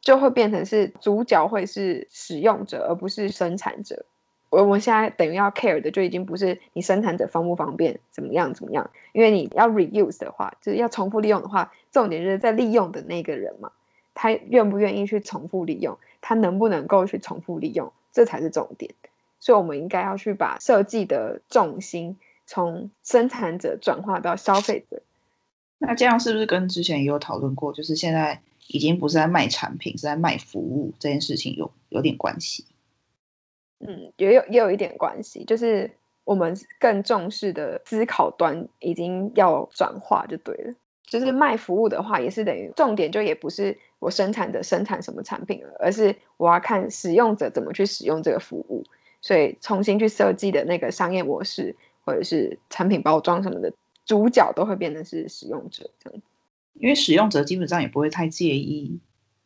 [0.00, 4.04] 就会变成是主角会是使用者，而不是生产者。
[4.54, 13.72] 我我现在等于要 care 的就已经不是你生产者方不方便怎么样怎么样，因为你要 reuse 的话，就是要重复利用的话，重点就是在利用的那个人嘛，
[14.14, 18.94] 他愿不愿意去重复利用，他能不能够去重复利用，这才是重点。
[19.40, 25.02] 所以，我们应该要去把设计的重心从生产者转化到消费者。
[25.78, 32.64] 那这样是不是跟之前也有讨论过，就是现在已经不是在卖产品，是在卖服务这件事情有有点关系？
[33.80, 35.90] 嗯，也有也有一点关系，就是
[36.24, 40.74] 我们更重视的思考端已经要转化就对了。
[41.06, 48.82] 就是卖服务的话，也是等于重点就也不是我生产的生产什么产品了，而是我要看使用者怎么去使用这个服务。
[49.20, 53.72] 所以重新去设计的那个商业模式或者是产品包装什么的，
[54.06, 56.22] 主角都会变成是使用者这样。
[56.74, 58.98] 因为使用者基本上也不会太介意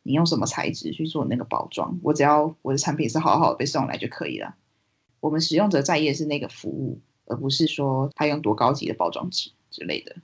[0.03, 4.55] 你用什么材质去做那个包装，我只要我的产品是好好的被送来就可以了。
[5.19, 10.15] 我们使用者在意的是那个服务，而不是说他用多高级的包装纸之类的。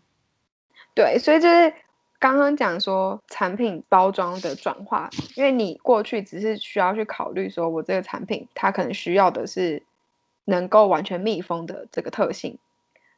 [0.94, 1.74] 对，所以就是
[2.18, 9.84] 刚刚讲说产品包装的转化，因为你过去只是需要去考虑说我这个产品它可能需要的是
[10.46, 12.58] 能够完全密封的这个特性，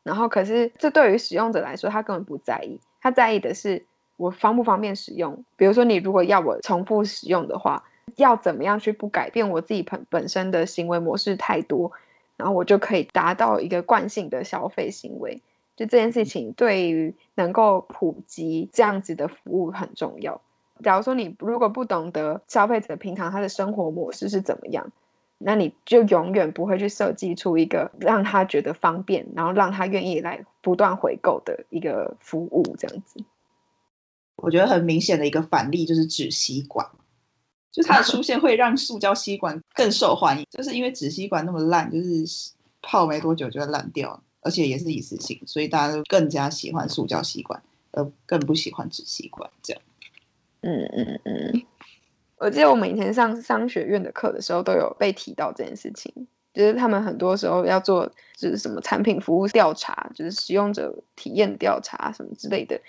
[0.01, 3.85] 然后可是这对于使用者来说，他根本不在意，他在意的是
[4.17, 5.45] 我方不方便使用。
[5.55, 7.83] 比如说你如果要我重复使用的话。
[8.15, 11.91] 要怎么样去不改变我自己本本身的行为模式太多，
[12.37, 15.41] 然后我就可以达到一个惯性的消费行为。
[15.75, 20.41] 就这件事情对于能够普及这样子的服务很重要。
[20.81, 24.89] 假如说你如果不懂得消费者平常他的生活模式是怎么样，
[25.37, 32.63] 那你就永远不会去设计出一个让他觉得方便，然后让他愿意来不断回购的一个服务。
[32.79, 33.19] 这样子，
[34.37, 36.87] 我觉得很明显的一个反例就是纸吸管。
[37.69, 49.47] 就它的出现会让塑胶吸管更受欢迎，就是因为纸吸管那么烂，就是泡没多久就会烂掉，而且也是一次性，所以大家都更加喜欢塑胶吸管，而更不喜欢纸吸管。
[49.61, 49.81] 这样，
[50.61, 51.63] 嗯嗯嗯，
[52.37, 56.11] 我记得我们以前上商学院的课的时候都有被提到这件事情，
[56.55, 62.81] 就是他们很多时候要做就是什么产品服务调查，就是使用者体验调查什么之类的。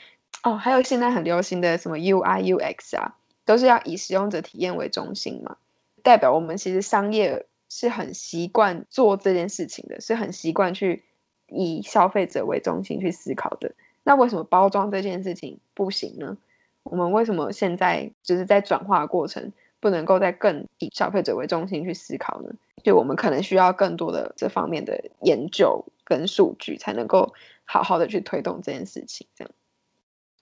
[0.43, 3.15] 哦，还有现在很流行的什么 UI UX 啊。
[3.45, 5.57] 都是要以使用者体验为中心嘛，
[6.03, 11.03] 代表我们其实商业是很习惯做这件事情的，是很习惯去
[11.47, 13.73] 以消费者为中心去思考的。
[14.03, 16.37] 那为什么包装这件事情不行呢？
[16.83, 22.53] 我们为什么现在就是在转化过程不能够再更以消费者为中心去思考呢？
[22.85, 27.33] 就我们可能需要更多的这方面的研究跟数据，才能够
[27.65, 29.51] 好好的去推动这件事情，这样。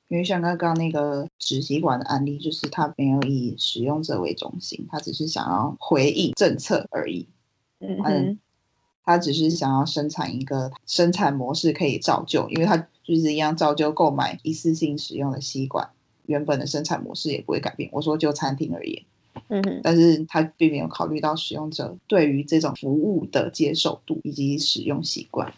[0.08, 7.26] 因为像刚刚那个纸吸管的案例，就是他没有以使用者为中心，他只是想要回应政策而已。
[7.80, 8.38] 嗯，
[9.04, 15.90] 他只是想要生产一个生产模式可以照旧，因为他就是一样照旧购买一次性使用的吸管，
[16.26, 17.90] 原本的生产模式也不会改变。
[17.92, 19.02] 我说就餐厅而言，
[19.48, 25.52] 嗯哼，但是他并没有考虑到使用者对于这种服务的接受度以及使用习惯。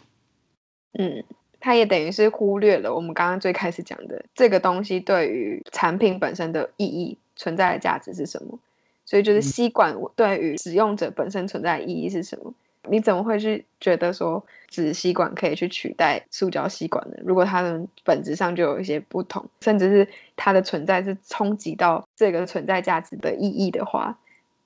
[0.93, 1.23] 嗯。
[1.59, 8.57] 它也等于是忽略了我们刚刚最开始讲的这个东西对于产品本身的意义存在的价值是什么，
[9.05, 12.53] 所以就是吸管对于使用者本身存在的意义是什么？
[12.87, 17.17] 你怎么会去觉得说纸吸管可以去取代塑胶吸管呢？
[17.23, 24.17] 如果它的本质上就有一些不同，甚至是它的存在是冲击到这个存在价值的意义的话，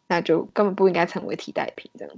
[0.07, 2.15] 那就根本不应该成为替代品这样。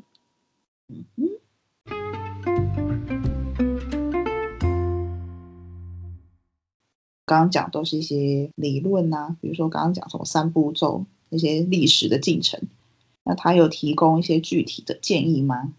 [7.25, 12.59] 刚刚讲都是一些理论呐，比如说刚刚讲什么三步骤那些历史的进程，
[13.23, 15.73] 那他有提供一些具体的建议吗？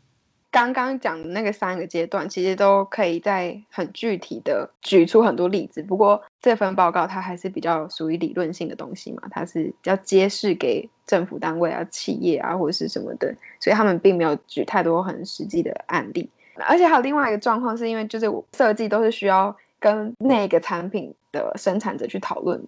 [0.51, 5.83] 刚刚讲的那个三个阶段，其实都可以在很具体的举出很多例子。
[5.83, 16.29] 不过这份报告它还是比较属于理论性的东西嘛，它是要揭示给政府单位啊、企业啊或者是什么的，所以他们并没有举太多很实际的案例。
[16.67, 21.15] 而且还有另外一个状况，是因为就是设计都是需要跟那个产品。
[21.33, 22.67] 的生产者去讨论，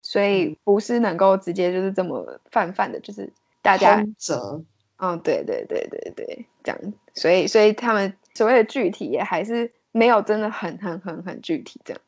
[0.00, 3.28] 所以不是能够直接就是这么泛泛的，就是
[3.60, 4.62] 大家则，
[4.98, 6.78] 嗯，对对对对对，这样，
[7.12, 12.00] 所以所以他们所谓的具体也还是没有真的很很很很具体这样。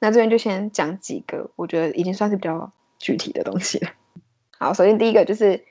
[0.00, 3.90] 那这边就先讲几个，我觉得已经算是比较具体的东西了。
[4.58, 5.64] 好，首先第一个就是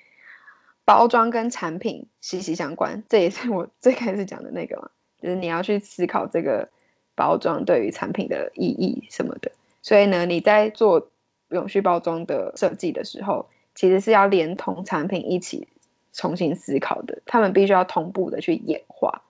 [0.86, 4.90] 包装跟产品息息相关，这也是我最开始讲的那个嘛，
[5.22, 6.68] 就是你要去思考这个
[7.16, 9.52] 包装对于产品的意义什么的。
[9.82, 11.10] 所以呢，你在做
[11.50, 15.68] 永续包装的设计的时候，其实是要连同产品一起
[16.14, 17.22] 重新思考的。
[17.26, 19.22] 他们必须要同步的去演化，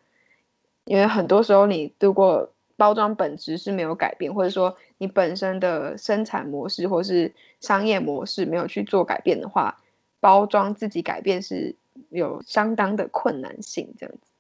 [0.86, 9.80] 因为很多时候你如果包装本质是没有改变，或者说你本身的生产模式或是商业模式没有去做改变的话，
[10.20, 11.76] 包装自己改变是
[12.10, 13.94] 有相当的困难性。
[13.98, 14.32] 这样子，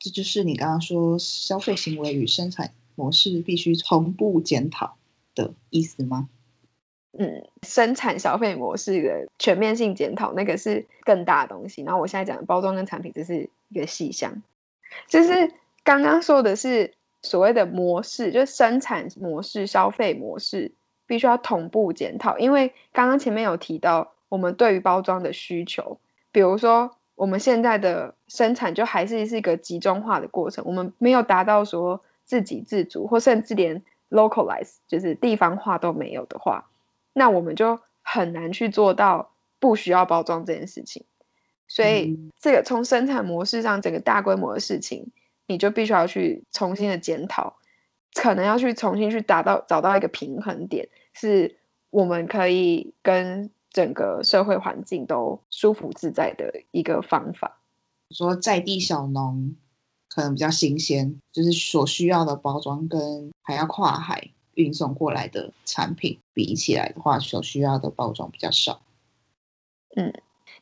[0.00, 4.96] 这就是你刚刚说消费行为与生产模式必须同步检讨。
[5.32, 6.28] 的意思吗？
[7.16, 11.82] 嗯，生产消费模式的全面性检讨，那个是更大的东西。
[11.82, 14.42] 然后我现在讲的包装跟产品，这是一个细项。
[15.06, 16.92] 就是刚刚说的是
[17.22, 20.72] 所谓的模式，就是生产模式、消费模式，
[21.06, 22.36] 必须要同步检讨。
[22.36, 26.00] 因为刚刚前面有提到，我们对于包装的需求，
[26.32, 36.70] 比如说我们现在的生产就还是是一个集中化的过程，我们没有达到说自给自足，或甚至连 localize 就是地方化都没有的话，
[37.12, 41.04] 那我们就很难去做到不需要包装这件事情。
[41.68, 45.12] 所以，这个从生产模式上整个大规模的事情，
[45.46, 47.58] 你就必须要去重新的检讨，
[48.14, 51.58] 可能要去重新去达到找到一个平衡点，是
[51.90, 57.60] 我们可以跟整个社会环境都舒服自在的一个方法。
[58.10, 59.56] 说在地小农
[60.08, 68.80] 可能比较新鲜，就是所需要的包装跟还要跨海运送过来的产品比起来的话，所需要的包装比较少。
[69.96, 70.12] 嗯。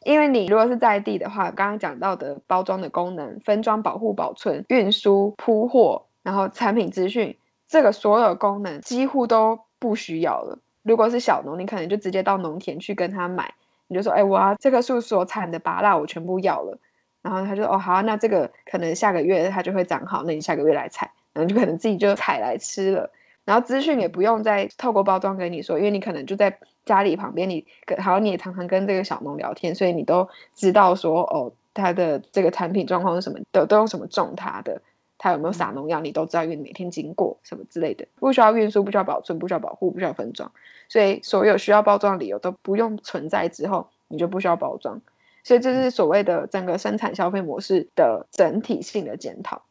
[0.04, 7.36] 因为你如果是在地的话，刚刚讲到的包装的功能、分装、保护、保存、运输、铺货，然后产品资讯，
[7.66, 10.60] 这个所有功能几乎都不需要了。
[10.82, 13.54] 如果是小农，你可能就直接到农田去跟他买，
[13.86, 16.78] 你就说：“哎，我要这棵树所产的芭辣，我全部要了。”
[17.22, 23.10] 然后他就：“哦，好，那这个可能下个月它就会长好，那你下个月来采，然后就可能自己就采来吃了。
[23.44, 26.58] 然后资讯也不用再透过包装跟你说，因为你可能就在。”
[26.88, 34.80] 家里旁边，你跟好，你也常常跟这个小农聊天，所以你都知道说，哦，他的这个产品状况是什么，都都用什么种它的，
[35.18, 40.50] 他有没有撒农药，你都知道，因为每天经过什么之类的，不需要运输，不需要保存，不需要保护，不需要分装，
[40.88, 45.00] 所以所有需要包装的理由都不用存在之后，你就不需要包装，
[45.44, 49.62] 所以这是所谓的整个生产消费模式的整体性的检讨，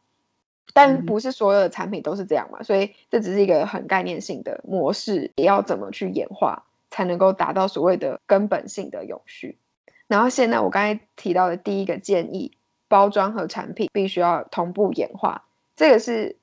[0.72, 6.64] 但不是所有的产品都是这样嘛，所以这只是一个很概念性的模式，也要怎么去演化。
[6.90, 9.58] 才能够达到所谓的根本性的永续。
[10.06, 12.52] 然后现在我刚才提到的第一个建议，
[12.88, 15.44] 包装和产品必须要同步演化，
[15.76, 16.36] 这个是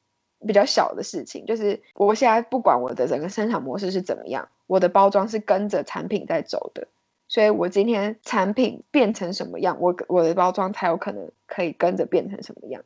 [0.45, 1.45] 比较小的事情。
[1.45, 6.87] 就是我现在不管我的整个生产模式是怎么样，我的包装是跟着产品在走的。
[7.27, 12.83] 所以我今天产品变成什么样，我我的包装才有可能可以跟着变成什么样。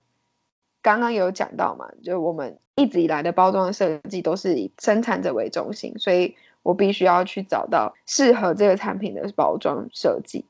[0.82, 6.36] 刚刚有讲到嘛，就我们一直以来的包装设计都是以生产者为中心，所以。
[6.62, 10.44] 我必须要去找到适合这个产品的包装设计，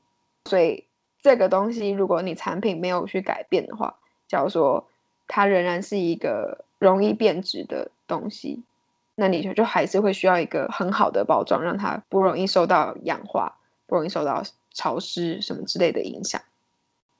[0.44, 0.84] 所以
[1.22, 3.96] 这个东西如果你产品没有去改变的话，
[4.28, 4.88] 假如说
[5.26, 8.62] 它仍然是一个容易变质的东西，
[9.14, 14.42] 那你就就还是会需要一个很好的包装，让它不容易受到氧化，不容易受到
[14.72, 16.40] 潮湿什么之类的影响。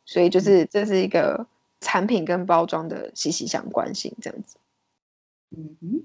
[0.07, 1.47] 所以就是这是一个
[1.81, 4.57] 产品跟包装的息息相关性，这样子。
[5.51, 6.03] 嗯哼。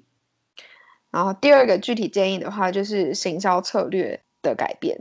[1.12, 5.00] 然后第二个具体建议的话，就是行销策略的改变，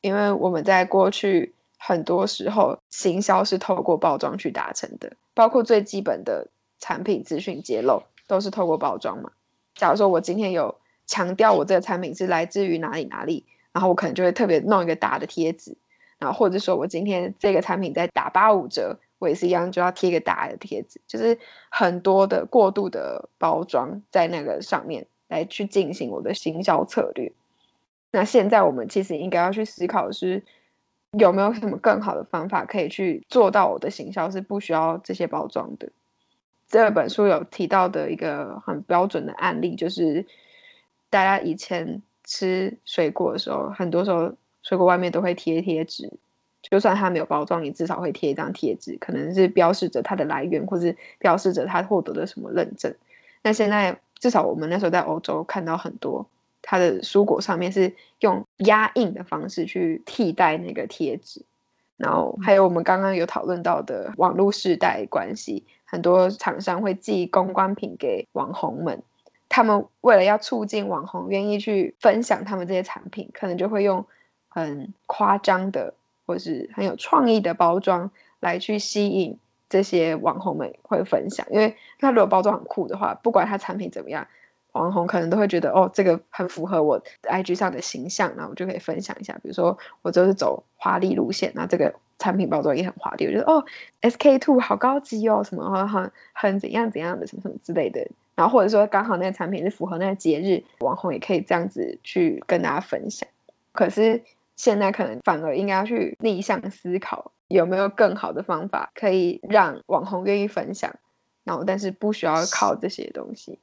[0.00, 6.48] 因为我们在过去很多时候，行销是透过包装去达成的，包括最基本的
[6.78, 9.30] 产品资讯揭露都是透过包装嘛。
[9.74, 15.76] 假如说我今天有强调我这个产品是来自于哪里哪里，然后我可能就会特别弄一个大的贴纸，
[16.18, 25.06] 然后或者说我今天这个产品在打八五折，我也是一样就要贴一个大的贴纸，就是很多的过度的包装在那个上面。
[25.28, 27.32] 来去进行我的行销策略。
[28.12, 30.44] 那现在我们其实应该要去思考的是，
[31.12, 35.90] 有没有什么更好的方法可以去做到我的行销是不需要这些包装的。
[36.68, 40.26] 这本书有提到的一个很标准的案例，就是
[41.10, 46.12] 大家以前吃水果的时候，很多时候水果外面都会贴贴纸，
[46.62, 52.94] 就算它没有包装，你至少会贴一张贴纸，可能是标示着它的来源，或是标示着它获得了什么认证。
[53.42, 53.98] 那现在。
[54.18, 56.26] 至少我们那时候在欧洲看到很多，
[56.68, 61.44] 它的蔬果上面是用压印的方式去替代那个贴纸，
[61.96, 69.00] 然后还有我们刚刚有讨论到的网络世代关系，很多厂商会寄公关品给网红们，
[69.48, 74.04] 他们为了要促进网红愿意去分享他们这些产品，可能就会用
[74.48, 75.94] 很夸张的
[76.26, 78.10] 或是很有创意的包装
[78.40, 79.38] 来去吸引。
[79.68, 84.28] 这些网红们会分享，因为他如果包装很酷的话，不管他产品怎么样，
[84.76, 89.32] 网红可能都会觉得哦，这个很符合我 IG 上的形象，然后我就可以分享一下。
[89.42, 93.64] 比如说我就是走华丽路线，那这个产品包装也很华丽，我觉得哦
[94.02, 98.06] ，SK two 好高级哦，什么很很怎样怎样的什么什么之类的。
[98.34, 103.28] 然后或者说刚好那个产品是符合那个节日，网红也可以这样子去跟大家分享。
[103.72, 104.22] 可是
[104.56, 107.32] 现在可能反而应该要去逆向思考。
[107.48, 110.92] 有没有更好的方法可以让网红愿意分享？
[111.44, 113.60] 然后，但是不需要靠这些东西。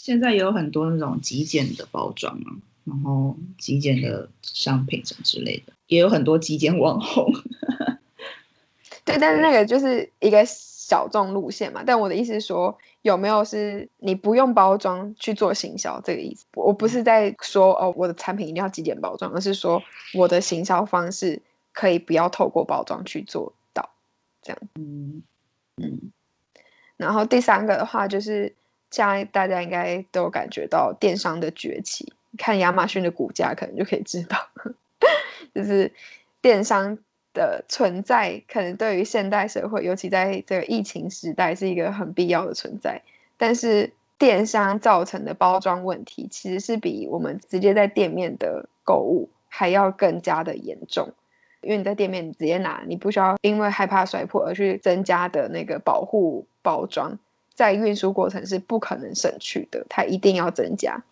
[0.00, 7.30] 现在也有很多那种极简的包装啊，然后极简的商品什么之类的，也有很多极简网红。
[9.04, 11.82] 对，但是那个就是一个小众路线嘛。
[11.84, 16.46] 但我的意思是说，有没有是你不用包装去做行销这个意思？
[16.54, 19.82] 我不是在说哦，我的产品一定要极简包装，而是说
[20.14, 21.42] 我的行销方式。
[21.70, 23.88] 可以不要透过包装去做到，
[24.42, 24.58] 这样。
[24.74, 25.22] 嗯
[25.76, 26.10] 嗯，
[26.96, 28.52] 然后第三个的话，就是
[28.90, 34.36] 现在大家应该都有感觉到电商的崛起，看亚马逊的股价可能就可以知道，
[35.54, 35.92] 就是
[36.40, 36.98] 电商
[37.34, 43.02] 的存在，可能对于现代社会，尤其在这个疫情时代，是一个很必要的存在。
[43.36, 51.12] 但是电商造成的包装问题，其实是比我们直接在店面的购物还要更加的严重。
[51.60, 57.18] 因为你在店面直接拿，你不需要因为害怕摔破而去增加的那个保护包装，
[57.58, 61.02] 在运输过程是不可能省去的，它一定要增加。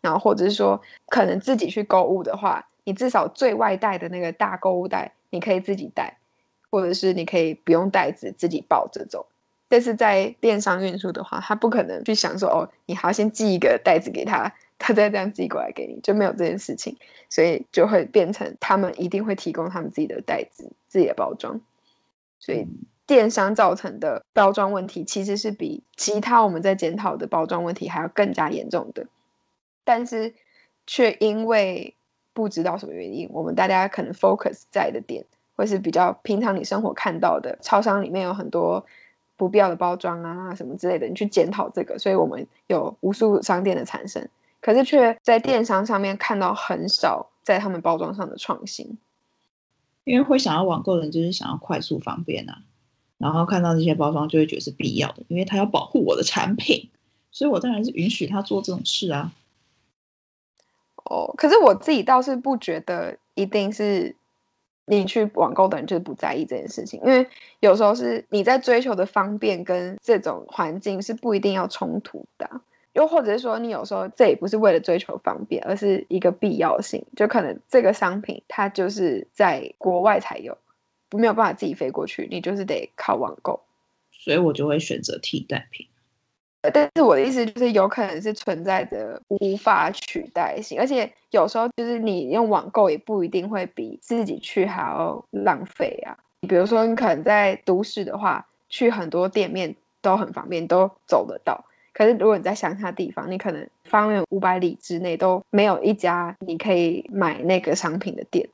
[0.00, 6.18] 然后或者是说，可能自己去购物的话，你至少最外带的那个大购物袋，你可以自己带，
[6.70, 9.26] 或者是你可以不用袋子自己抱着走。
[9.68, 14.52] 但是在电商运输的话，他不可能去想说，哦，你还要先寄一个袋子给他。
[14.80, 16.96] 他再这样寄过来给你，就没有这件事情，
[17.30, 21.60] 所以就会变成他们一定会提供他们自己的袋子、自己的包装。
[22.40, 22.66] 所以
[23.12, 29.06] 电商造成的包装问题，其实是比其他我们在检讨的包装问题还要更加严重的。
[29.84, 30.32] 但是
[30.86, 31.94] 却因为
[32.32, 38.86] 不知道什么原因，我们大家可能 focus 在的点，或是比较平常你生活看到的，超商里面有很多
[39.36, 44.26] 不必要的包装啊什么之类的，你去检讨这个，所以我们有无数商店的产生。
[44.62, 48.96] 可是却在电商上面看到很少在他们包装上的创新，
[50.04, 52.62] 因为会想要网购的人就是想要快速方便啊，
[53.22, 56.90] 然后看到这些包装就会觉得是必要的，因为他要保护我的产品，
[57.30, 59.32] 所以我当然是允许他做这种事啊。
[61.04, 64.16] 哦，可是我自己倒是不觉得一定是
[64.86, 67.28] 你去网购的人就是不在意这件事情，因为
[67.60, 72.50] 有时候是你在追求的方便跟这种环境是不一定要冲突的。
[72.92, 77.02] 又或者是说，你有时候这也不是为了追求方便，而是一个必要性。
[77.16, 80.58] 就可能这个商品它就是在国外才有，
[81.18, 83.60] 没有办法自己飞过去，你就是得靠网购。
[84.10, 85.86] 所以我就会选择替代品。
[86.72, 96.16] 但是我的意思就是，有可能是存在着无法取代性，而且有时候就是你用网购也不一定会比自己去还要浪费啊。
[96.48, 101.64] 比如说，你可能在都市的话，去很多店面都很方便，都走得到。
[101.92, 108.48] 可是，如果你在乡下地方，你可能方圆五百里之内都没有一家你可以买那个商品的店，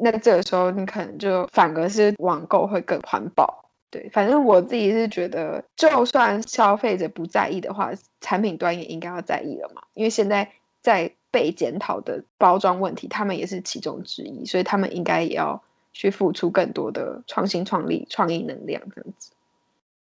[0.00, 3.64] 那这个时候你可能就反而是网购会更环保。
[3.90, 7.90] 对，反正我自己是觉得，就算消费者不在意的话，
[8.20, 9.82] 产品端也应该要在意了嘛。
[9.94, 10.48] 因为现在
[10.80, 15.60] 在被检讨的包装问题，他们也是其中之一，所以他们应该也要
[15.92, 19.32] 去付出更多的创新、创立、创意能量这样子。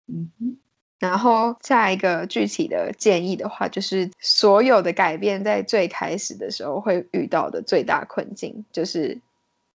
[0.08, 0.56] 嗯哼。
[0.98, 9.18] 然后下一个具体的建议的话，就是所有的改变在最开始的时候会遇到的最大困境，就是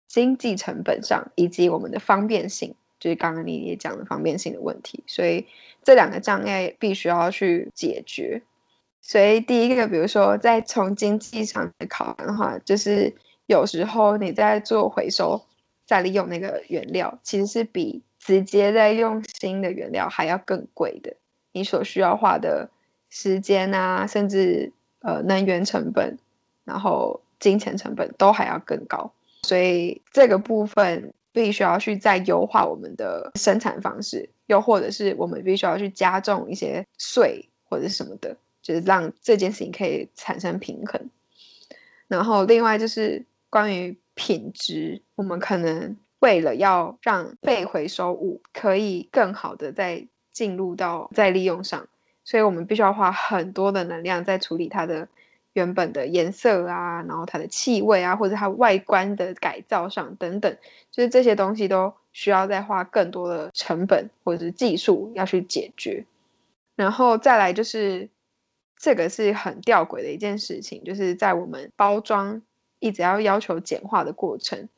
[0.06, 5.02] 经济成本上以及我们的方便性，就是刚刚你也讲的方便性的问题。
[5.06, 5.46] 所以
[5.82, 8.42] 这两个障碍必须要去解决。
[9.00, 13.14] 所以第一个，比如说在从经济上来考量的话，就是
[13.46, 15.44] 有时候你在做回收
[15.84, 18.02] 再利用那个原料，其实是比。
[18.18, 21.14] 直接在用新的原料还要更贵的，
[21.52, 22.68] 你所需要花的
[23.08, 26.18] 时间啊，甚至呃能源成本，
[26.64, 29.12] 然后金钱成本都还要更高，
[29.46, 41.10] 所以这个部分必须要去再优化我们的生产方式，又或者是我们必须要去加重一些税或者什么的，就是让这件事情可以产生平衡。
[42.08, 45.96] 然后另外就是关于品质，我们可能。
[46.20, 51.86] 为了要让被回收物可以更好的再进入到再利用上，
[52.24, 55.06] 所以我们必须要花很多的能量在处理它的
[55.56, 60.54] 原本的颜色啊，然后它的气味啊，或者它外观的改造上等等，
[60.90, 66.04] 就是这些东西都需要再花更多的成本或者是技术要去解决。
[66.74, 68.06] 然后再来就是
[68.76, 72.42] 这个是很吊诡的一件事情，就是在我们包装
[72.78, 74.68] 一直要要求简化的过程。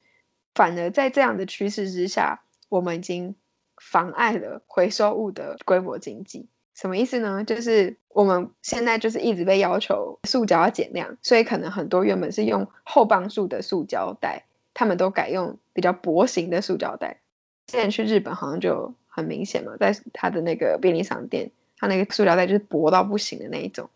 [0.54, 3.34] 反而在这样的趋势之下，我们已经
[3.76, 6.46] 妨碍了回收物的规模经济。
[6.78, 7.42] 什么意思呢？
[7.42, 17.18] 就是我们现在就是一直被要求塑胶要减量，所以可能很多原本是用厚磅数的塑胶袋，他们都改用比较薄型的塑胶袋。
[17.66, 23.90] 之前去日本好像就很明显嘛，在他的那个便利商店，他那个塑料袋就是薄到不行的那一种。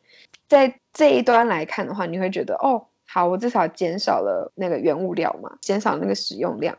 [0.49, 2.87] 在这一端来看的话，你会觉得哦。
[3.07, 6.76] 好，我至少减少了那个原物料嘛，减少那个使用量，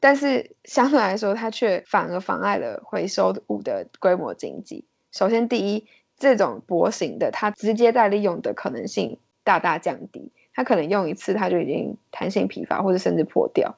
[0.00, 4.86] 但是相对来说，它却反而妨碍了回收物的规模经济。
[5.18, 5.84] 首先，第一，
[6.16, 13.74] 这种薄型的，它直接再利用的可能性大大降低，它可能用一次它就已经弹性疲乏，或者甚至破掉，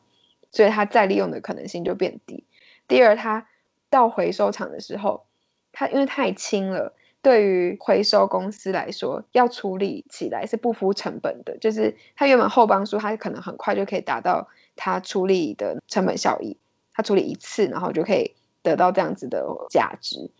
[0.52, 2.44] 所以它再利用的可能性就变低。
[2.86, 3.46] 第二，它
[3.88, 5.24] 到回收厂的时候，
[5.72, 11.56] 它因为太轻了，对于回收公司来说，要处理起来是不敷成本的。
[11.56, 16.58] 就是它原本后帮书，它可能很快就可以达到它处理的成本效益，
[16.92, 20.30] 它处理一次，然后就可以得到这样子的价值。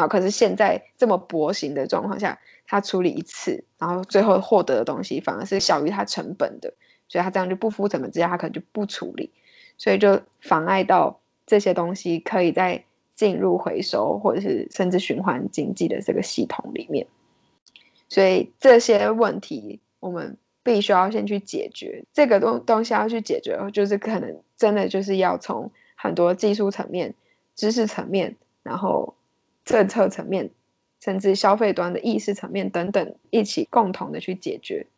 [0.00, 6.72] 然后可是现在这么薄型的状况下，他处理一次，然后最后获得的东西反而是小于他成本的，
[7.08, 9.30] 所以他这样就不敷成本之下，他可能就不处理，
[9.76, 12.84] 所以就妨碍到这些东西可以在。
[13.16, 17.06] 进入回收或者是甚至循环经济的这个系统里面，
[18.08, 22.02] 所以这些问题我们必须要先去解决。
[22.14, 27.14] 这个东东西要去解决，就是可能真的就是要从很多技术层面、
[27.54, 29.14] 知识层面，然后
[29.70, 30.50] 政策层面，
[30.98, 34.88] 甚至消费端的意识层面等等，一起共同的去解决。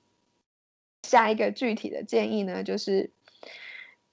[1.03, 3.11] 下一个具体的建议呢，就是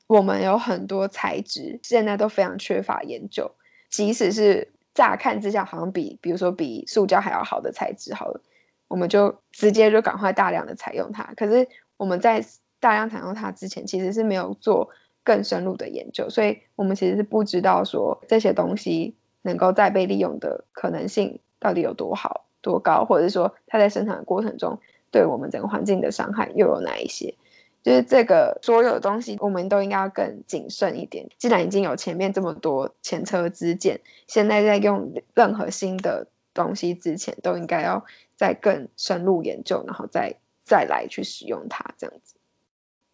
[0.06, 3.50] 我们有很多材质现在都非常缺乏研究。
[3.90, 8.42] 即使是乍看之下好像比，比如说比塑胶还要好的材质，好了，
[8.90, 11.24] 我们就直接就赶快大量的采用它。
[11.38, 12.46] 可是我们在
[12.82, 14.90] 大量采用它之前，其实是没有做
[15.24, 19.16] 更深入的研究，所以我们其实是不知道说这些东西
[19.50, 24.80] 能够再被利用的可能性到底有多好、多高，或者是说它在生产的过程中
[25.12, 27.36] 对我们整个环境的伤害又有哪一些。
[27.82, 31.26] 就是这个所有的东西，我们都应该要更谨慎一点。
[31.38, 38.04] 既然已经有前面这么多前车之鉴，现在在用任何新的东西之前，都应该要
[38.36, 40.36] 再更深入研究，然后再
[40.66, 41.94] 再来去使用它。
[41.98, 42.36] 这样子，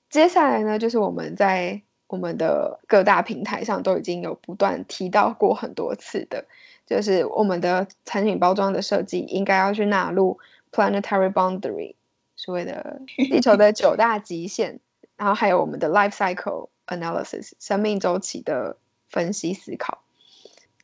[0.09, 6.45] 接下来呢，就是我们在我们的各大平台上都已经有不断提到过很多次的，
[6.85, 10.39] 就是我们的产品包装的设计应该要去纳入
[10.71, 11.95] planetary boundary。
[12.35, 14.79] 所谓的 地球的九大极限，
[15.15, 18.75] 然后还有我们的 life cycle analysis 生命周期的
[19.09, 20.03] 分析思考，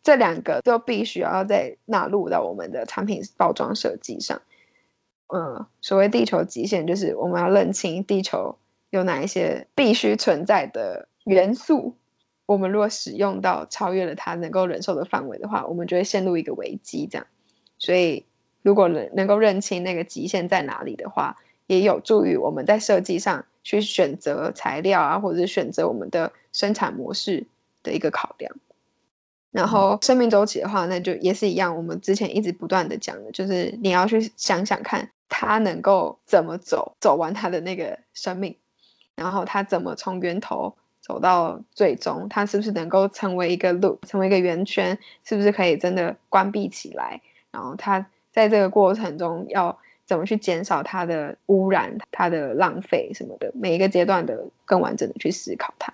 [0.02, 4.42] 这两个都必须要再纳入到我们的产品包装设计上。
[5.28, 8.56] 嗯，所谓地球极限，就是我们要认清地球
[8.90, 11.96] 有哪一些必须存在的元素，
[12.46, 17.08] 我们如果使用到超越了它能够忍受的范围的话，我们就会陷入一个危机。
[17.08, 17.28] 这样，
[17.78, 18.26] 所以。
[18.64, 27.44] 如果能能够认清那个极限在哪里的话，也有助于我们在设计上去选择材料啊，或者是选择我们的生产模式
[27.82, 28.56] 的一个考量。
[29.50, 38.56] 然后生命周期的话，那就也是一样，我们之前一直不断的讲的，就是你要去想想看，它能够怎么走，走完它的那个生命，
[39.16, 40.76] 然后它怎么从源头
[41.12, 48.07] 走到最终，它是不是能够成为一个 loop，成为一个圆圈，是不是可以真的关闭起来，然后它。
[48.34, 55.93] 在这个过程中，要怎么去减少它的污染、它的浪费什么的，每一个阶段的更完整的去思考它。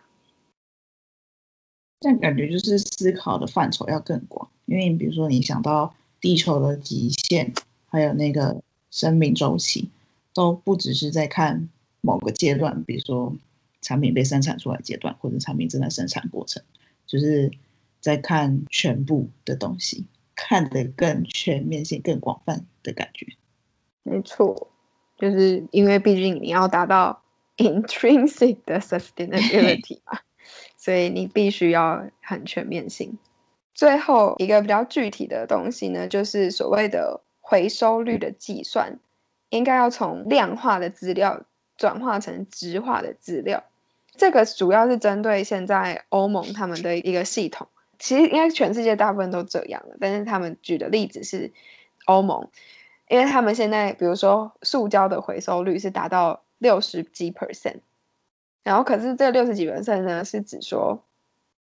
[1.99, 7.51] 但感觉就是思考的范畴要更广，因为你比如说你想到地球的极限，
[7.87, 8.61] 还有那个
[8.91, 9.89] 生命周期，
[10.35, 11.67] 都不只是在看
[12.01, 13.35] 某个阶段，比如说
[13.87, 16.61] 产品被生产出来阶段，或者产品正在生产过程，
[17.05, 17.49] 就是
[18.01, 20.07] 在看全部的东西。
[20.39, 23.25] 看得更全面性、更广泛的感觉，
[24.03, 24.69] 没错，
[25.17, 27.23] 就是因为毕竟你要达到
[27.57, 30.19] intrinsic 的 sustainability 嘛，
[30.77, 33.17] 所以你必须要很全面性。
[33.73, 38.99] 最后一个比较具体的东西呢，就是所谓的回收率的计算，
[39.49, 43.63] 应该要从量化的资料转化成质化的资料。
[44.17, 47.67] 这个主要是针对现在欧盟他们的一个系统。
[47.99, 51.51] 其实应该全世界大部分都这样了，但是他们举的例子是
[52.05, 52.47] 欧盟，
[53.07, 57.79] 因为他们现在比如说塑胶的回收率是达到六十几 percent，
[58.61, 61.03] 然后可是这六十几 percent 呢是指说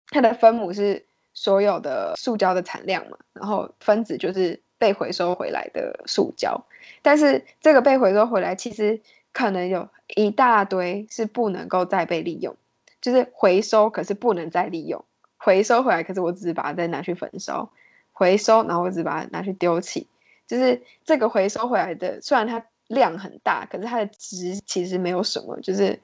[0.06, 6.64] 它的分母是所有的塑胶的产量嘛，然后分子就是被回收回来的塑胶，
[7.02, 8.98] 但是这个被回收回来其实
[9.32, 12.56] 可能有一大堆是不能够再被利用，
[13.00, 15.04] 就是回收可是不能再利用。
[15.36, 17.68] 回收回来，可是我只是把它再拿去焚烧，
[18.12, 20.06] 回收，然后我只把它拿去丢弃，
[20.46, 25.98] 就是这个回收回来的，虽然它量很大，可是它的值其实没有什么，就是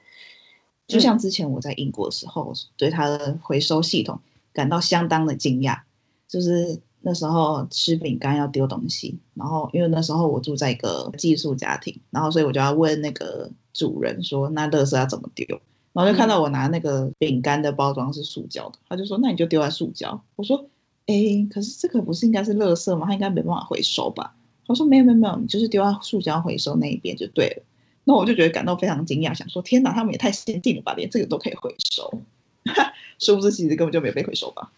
[0.87, 4.19] 就像之前我在英国的时候，对它的回收系统
[4.51, 5.79] 感到相当的惊讶，
[6.27, 15.45] 就是那时候吃饼干要丢东西，然后因为那时候我住在一个寄宿家庭，然后所以我就要问那个主人说，那垃圾要怎么丢？
[15.91, 20.63] 然后就看到我拿那个饼干的包装是塑胶的，他就说：“那你就丢在塑胶。”我说
[21.07, 21.15] ：“哎，
[21.49, 23.07] 可是这个不是应该是垃圾吗？
[23.07, 24.35] 它应该没办法回收吧？”
[24.67, 27.63] 他说：“没有没有没有，你就是丢在塑胶回收那一边就对了。”
[28.05, 32.21] 那我就觉得感到非常惊讶，想说：“天哪，他们也太先进了吧，连这个都可以回收！”
[33.19, 34.71] 殊不知其实根本就没有被回收吧？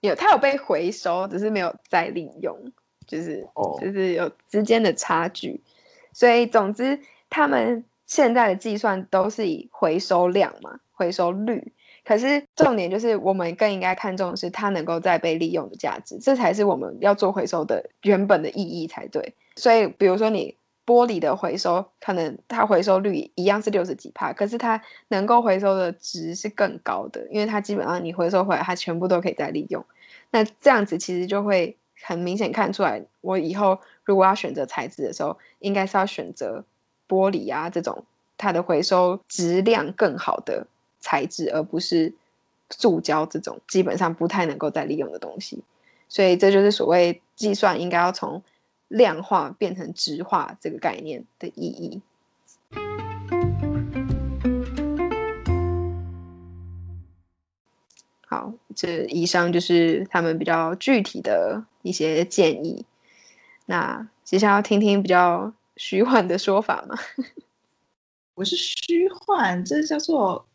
[0.00, 2.72] 有它有被回收，只是没有再利用，
[3.06, 5.62] 就是哦就是有之间的差距。
[6.12, 6.98] 所以总之，
[7.28, 11.72] 他们现在的计算都是以回收量嘛，回收率。
[12.02, 19.34] 可是重点就是，我们更应该看重的是它能够再被利用的价值，这才是我们要做回收的原本的意义才对。
[19.54, 20.56] 所以，比如说你
[20.90, 29.84] 玻璃的回收，可能它回收率一样是六十几帕，可是它能够回收的值是更高的，因为它基本上你回收回来，它全部都可以再利用。
[30.32, 36.64] 那这样子其实就会很明显看出来，我以后如果要选择材质的时候，应该是要选择
[37.08, 38.04] 玻璃啊这种
[38.36, 40.66] 它的回收质量更好的
[40.98, 42.12] 材质，而不是
[42.68, 45.62] 塑胶这种基本上不太能够再利用的东西。
[46.08, 48.42] 所以这就是所谓计算应该要从
[48.90, 52.02] 量化变成质化这个概念的意义。
[58.26, 62.84] 好，这以上就是他们比较具体的一些建议。
[63.66, 66.96] 那接下来要听听比较虚幻的说法吗？
[68.34, 70.46] 不是虚幻，这叫做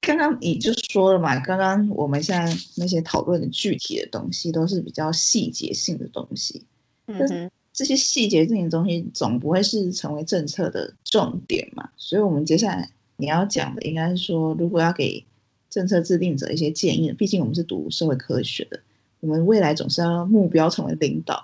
[0.00, 6.66] 刚刚你就说了嘛，刚刚我们现在那些讨论的具体的东西都是比较细节性的东西，
[7.06, 15.24] 嗯哼，这些细节性的东西总不会是成为政策的重点嘛，所以我们接下来你要讲的应该是说，如果要给
[15.70, 18.78] 政策制定者一些建议，毕竟我们是读社会科学的，
[19.20, 21.42] 我们未来总是要目标成为领导。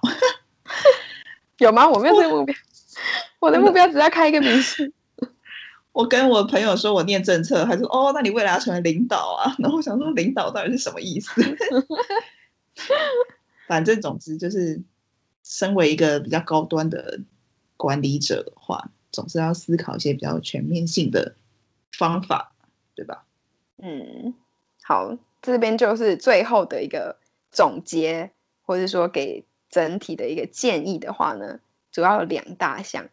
[1.59, 1.89] 有吗？
[1.89, 2.55] 我没有这个目标，
[3.41, 4.85] 我的目标只是要开一个民宿。
[5.93, 9.57] 我跟我朋友说我念政策，他说哦，那你未来要成为领导啊？
[9.59, 11.31] 然后我想说领导到底是什么意思？
[13.67, 14.81] 反正总之就是，
[15.49, 17.19] 身为一个比较高端的
[17.79, 21.35] 管理者的话，总是要思考一些比较全面性的
[21.91, 22.53] 方法，
[22.95, 23.25] 对吧？
[23.79, 24.35] 嗯，
[24.83, 27.17] 好，这边就是最后的一个
[27.51, 28.31] 总结，
[28.61, 33.09] 或者说给整体的一个建议的话呢，主要有两大项。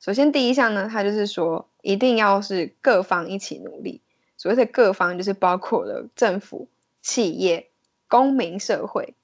[0.00, 4.00] 首先，第一项呢，它就是说，一定要是各方一起努力。
[4.38, 6.68] 所谓的各方，就是包括了政府、
[7.02, 7.68] 企业、
[8.08, 9.14] 公民社会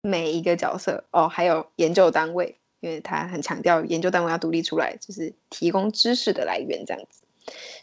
[0.00, 7.22] 每一个角色哦，还有研究单位，因为他很强调研究单位要独立出来，就是提供知识的来源这样子。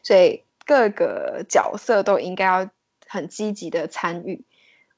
[0.03, 2.69] 所以各个角色都应该要
[3.07, 4.43] 很积极的参与。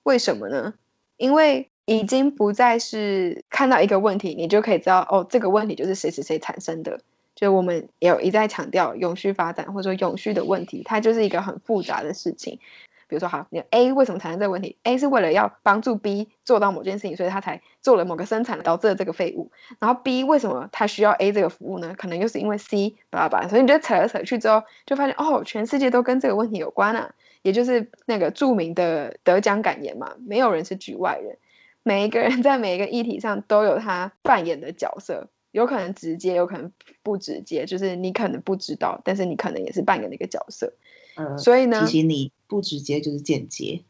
[0.03, 0.73] 为什么呢？
[1.17, 6.99] 因为已经不再是看到一个问题，你就可以知道哦，这个问题就是谁谁谁产生的。
[7.33, 12.59] 就我们有一再强调永续发展或者说永续的问题，它就是一个很复杂的事情。
[13.07, 19.51] 比如说，好，你 A 为什么产生这个问题？A 是为了要帮助 B 做到某件事情，所以他才做了某个生产，导致了这个废物。
[19.79, 21.95] 然后 B 为什么他需要 A 这个服务呢？
[21.97, 27.13] 可能又是因为 C 巴拉巴拉，所以你就扯来扯去之后，就发现哦，全世界都跟这个问题有关啊。
[27.43, 31.37] 也就是那个著名的得奖感言嘛，没有人是局外人，
[31.83, 35.29] 每一个人在每一个议题上都有他扮演的角色。
[35.51, 40.73] 有可能直接，有可能不直接，就是你可能不知道，但是你可能也是扮演的一个角色。
[41.15, 43.83] 嗯，所以呢，提醒你不直接就是间接。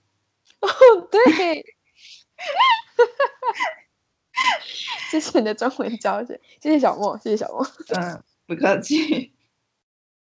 [0.60, 0.70] 哦，
[1.12, 1.76] 对，
[5.10, 7.66] 谢谢你的中文教学，谢谢小莫，谢谢小莫。
[7.96, 9.32] 嗯，不客气。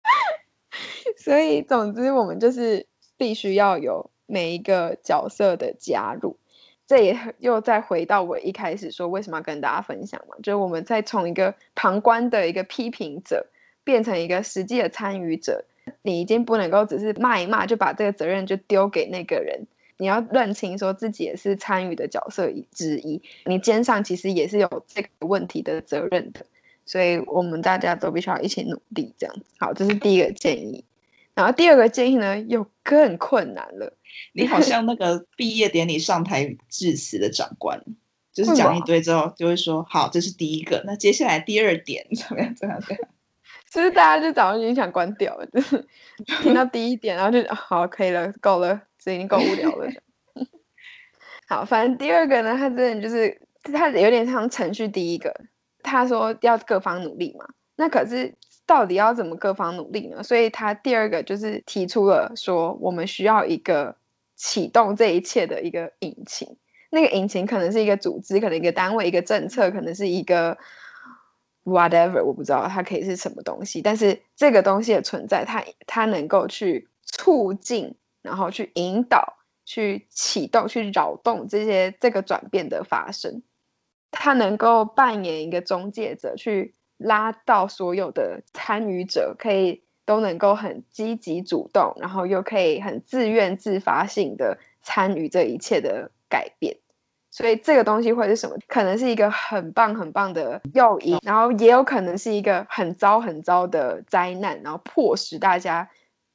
[1.18, 6.38] 所以，总之，我们就是必须要有每一个角色的加入。
[6.86, 13.44] 这也又再回到我一开始说为什么要跟大家分享嘛，就是我们再从一个旁观的一个批评者
[13.82, 15.64] 变成一个实际的参与者，
[16.06, 26.46] 你已经不能够只是骂一骂就把这个责任就丢给那个人，你要认清说自己也是参与的角色之一，你肩上其实也是有这个问题的责任的，
[26.86, 29.42] 所以我们大家都必须要一起努力，这样子。
[29.58, 30.84] 好，这是第一个建议，
[31.34, 33.92] 然后第二个建议呢又更困难了。
[34.32, 37.82] 你好像那个毕业典礼上台致辞的长官，
[38.32, 42.54] 就是讲一堆之后就会说：“好，这是第一个，那接下来第二点 怎么样？
[42.54, 42.82] 怎么样？”
[43.76, 45.86] 其实大家就早上已经想关掉了，就是
[46.40, 49.86] 听到第一点，然后就好，可以了，够了，这已经够无聊了。
[51.46, 55.30] 好，反正第二个呢，他真的就是他有点像程序第一个，
[55.82, 57.46] 他说要各方努力嘛，
[57.76, 58.34] 那可是。
[58.68, 60.24] 到底要怎么各方努力呢？
[60.24, 63.96] 所以他第二个就是提出了说，我们需要一个
[64.34, 66.56] 启动这一切的一个引擎。
[66.90, 70.58] 那个引擎可能是一个组织，可能一个单位，一个政策，可能是一个
[71.66, 73.82] whatever，我不知道它可以是什么东西。
[73.82, 79.36] 但是这个东西的存在，它它能够去促进，然后去引导，
[79.66, 83.42] 去启动，去扰动这些这个转变的发生。
[84.10, 86.72] 它能够扮演一个中介者去。
[86.98, 96.78] 拉到所有的参与者，可以都能够很积极主动，然后又可以很自愿自发性的参与这一切的改变。
[97.36, 98.56] 所以这个东西会是什么？
[98.66, 105.86] 可能是一个很棒很棒的诱因，然后也有可能是一个很糟很糟的灾难，然后迫使大家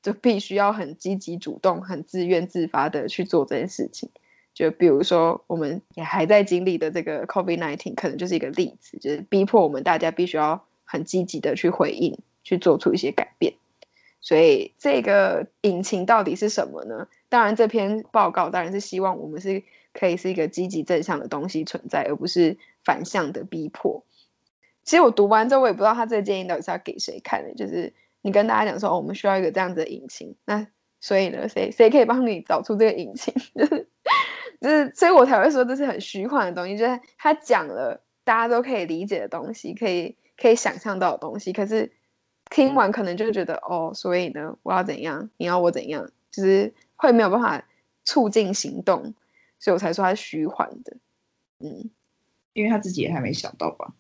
[0.03, 4.11] 就必须要很积极主动、很自愿自发的去做这件事情。
[4.53, 13.55] 就比如说，我们也还在经历的这个 COVID-19，可能就是一个例子，就是逼迫我们大家必须要很积极的去回应，去做出一些改变。
[14.19, 17.07] 所以这个引擎到底是什么呢？
[17.27, 19.63] 当然，这篇报告当然是希望我们是。
[19.93, 24.03] 可以是一个积极正向的东西存在，而不是反向的逼迫。
[24.83, 27.53] 其实我读完之后，我也不知道他这个建议到底是要给谁看的。
[27.53, 30.65] 就是你跟大家讲说，哦，我们需要一个这样子的引擎，那
[30.99, 33.33] 所以呢，谁谁可以帮你找出这个引擎？
[34.61, 36.77] 就是，所以我才会说这是很虚幻的东西。
[36.77, 41.91] 就是他讲了大家都可以理解的东西，可以可以想象到的东西，可是
[42.49, 45.29] 听完可能就觉得，哦，所以呢，我要怎样？
[45.37, 46.09] 你要我怎样？
[46.31, 47.63] 就是会没有办法
[48.03, 49.13] 促进行动。
[49.61, 50.97] 所以我才说他是虚幻的，
[51.59, 51.91] 嗯，
[52.53, 53.93] 因为他自己也还没想到吧？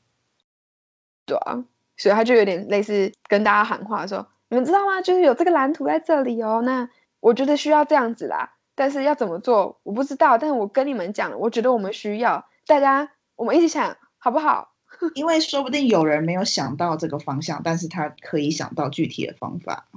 [1.23, 1.63] 对啊，
[1.95, 4.99] 所以他就有点类似跟大家喊话说：“你们知道吗？
[5.01, 6.63] 就是有这个蓝图在这里哦。
[6.65, 6.89] 那
[7.19, 10.35] 我觉得需要这样子啦，但是要怎么做我不知道。
[10.35, 14.73] 但是我跟你们讲，我觉得我们需要大家，我们一起想好不好？
[15.13, 19.87] 因为说不定有人没有想到这个方向，但是他可以想到具体的方法。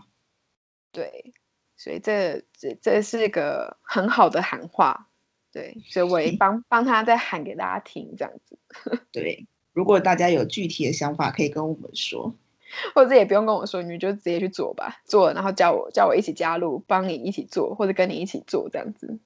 [0.92, 1.32] 对，
[1.74, 5.08] 所以这这这是一个很好的喊话。”
[5.54, 8.58] 对，所以我也 帮帮他再喊给大家听，这样子。
[9.12, 12.34] 对，如果大家有具体的想法，可以跟我们说，
[12.92, 19.20] 或者也不用跟我说，你就直接去做吧，做然后叫我叫我一起加入，帮你一起做，或者跟你一起做这样子。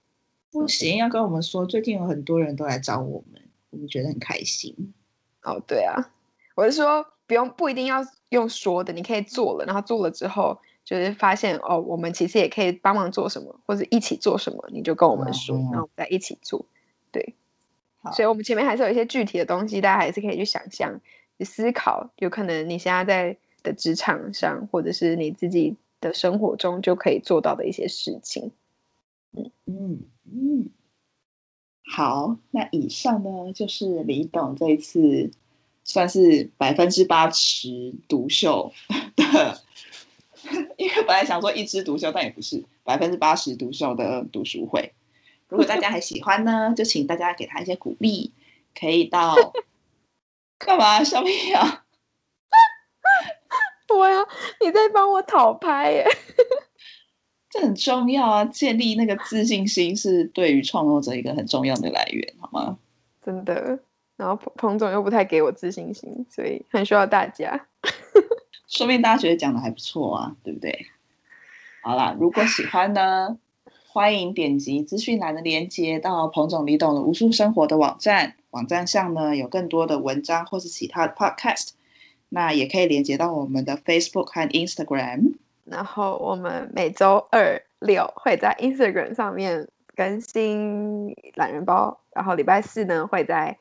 [0.53, 4.93] 不行，要跟我们说，最近有很多人都来找我们，我们觉得很开心。
[5.43, 6.11] 哦，对啊，
[6.55, 10.61] 我是说，不用不一定要用说的，你可以做了，然后做了之后。
[10.89, 16.64] 就是发现哦，我们其实也可以帮忙做什么，或者一起做什么，你就跟我们说，然后我们再一起做。
[17.12, 17.34] 对，
[18.14, 20.99] 所以，我们前面还是有一些具体的东西，大家还是可以去想象、
[21.36, 22.09] 去思考。
[22.16, 28.51] 有可能你现在在的职场上，或者是你自己的生活中，就可以做到的一些事情。
[29.32, 30.70] 嗯嗯嗯。
[31.84, 35.30] 好，那以上呢，就是李董这一次
[35.84, 38.72] 算是百分之八十独秀
[41.03, 44.92] 本来想说一枝独秀，但也不是百分之八十独秀的读书会。
[45.49, 48.32] 如果大家还喜欢呢，就请大家给他一些鼓励，
[48.78, 49.34] 可以到
[50.59, 51.03] 干嘛？
[51.03, 51.84] 小屁 啊！
[53.88, 54.18] 我呀，
[54.61, 56.07] 你在帮我讨拍耶？
[57.51, 58.44] 这很重要啊！
[58.44, 62.78] 建立那个自信心是对于创作者一个很重要的来源，好吗？
[63.24, 63.78] 真的。
[64.16, 67.68] 然后彭彭总又不太给我自信心，所以很需要大家。
[68.69, 70.87] 说明大家觉得讲的还不错啊，对不对？
[71.83, 73.39] 好啦，如果喜欢呢，
[73.91, 81.71] 欢迎点击资讯栏的链接到彭总李董的无数生活的网站，网站上呢有更多的文章或是其他的 podcast，
[82.29, 85.33] 那也可以连接到我们的 Facebook 和 Instagram。
[85.64, 89.66] 然后我们每周二六会在 Instagram 上面
[89.97, 93.57] 更新懒人包，然后礼拜四呢会在。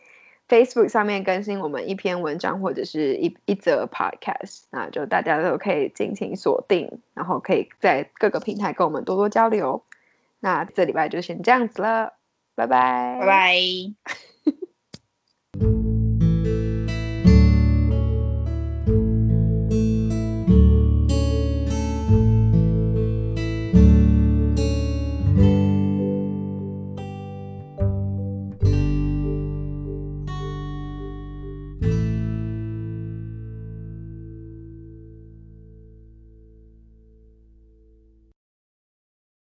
[0.48, 9.84] Facebook 上面更新我们一篇文章或者是一一则 Podcast，那就大家都可以尽情锁定，然后可以在各个平台跟我们多多交流。
[10.40, 12.14] 那这礼拜就先这样子了，
[12.56, 13.58] 拜拜拜拜。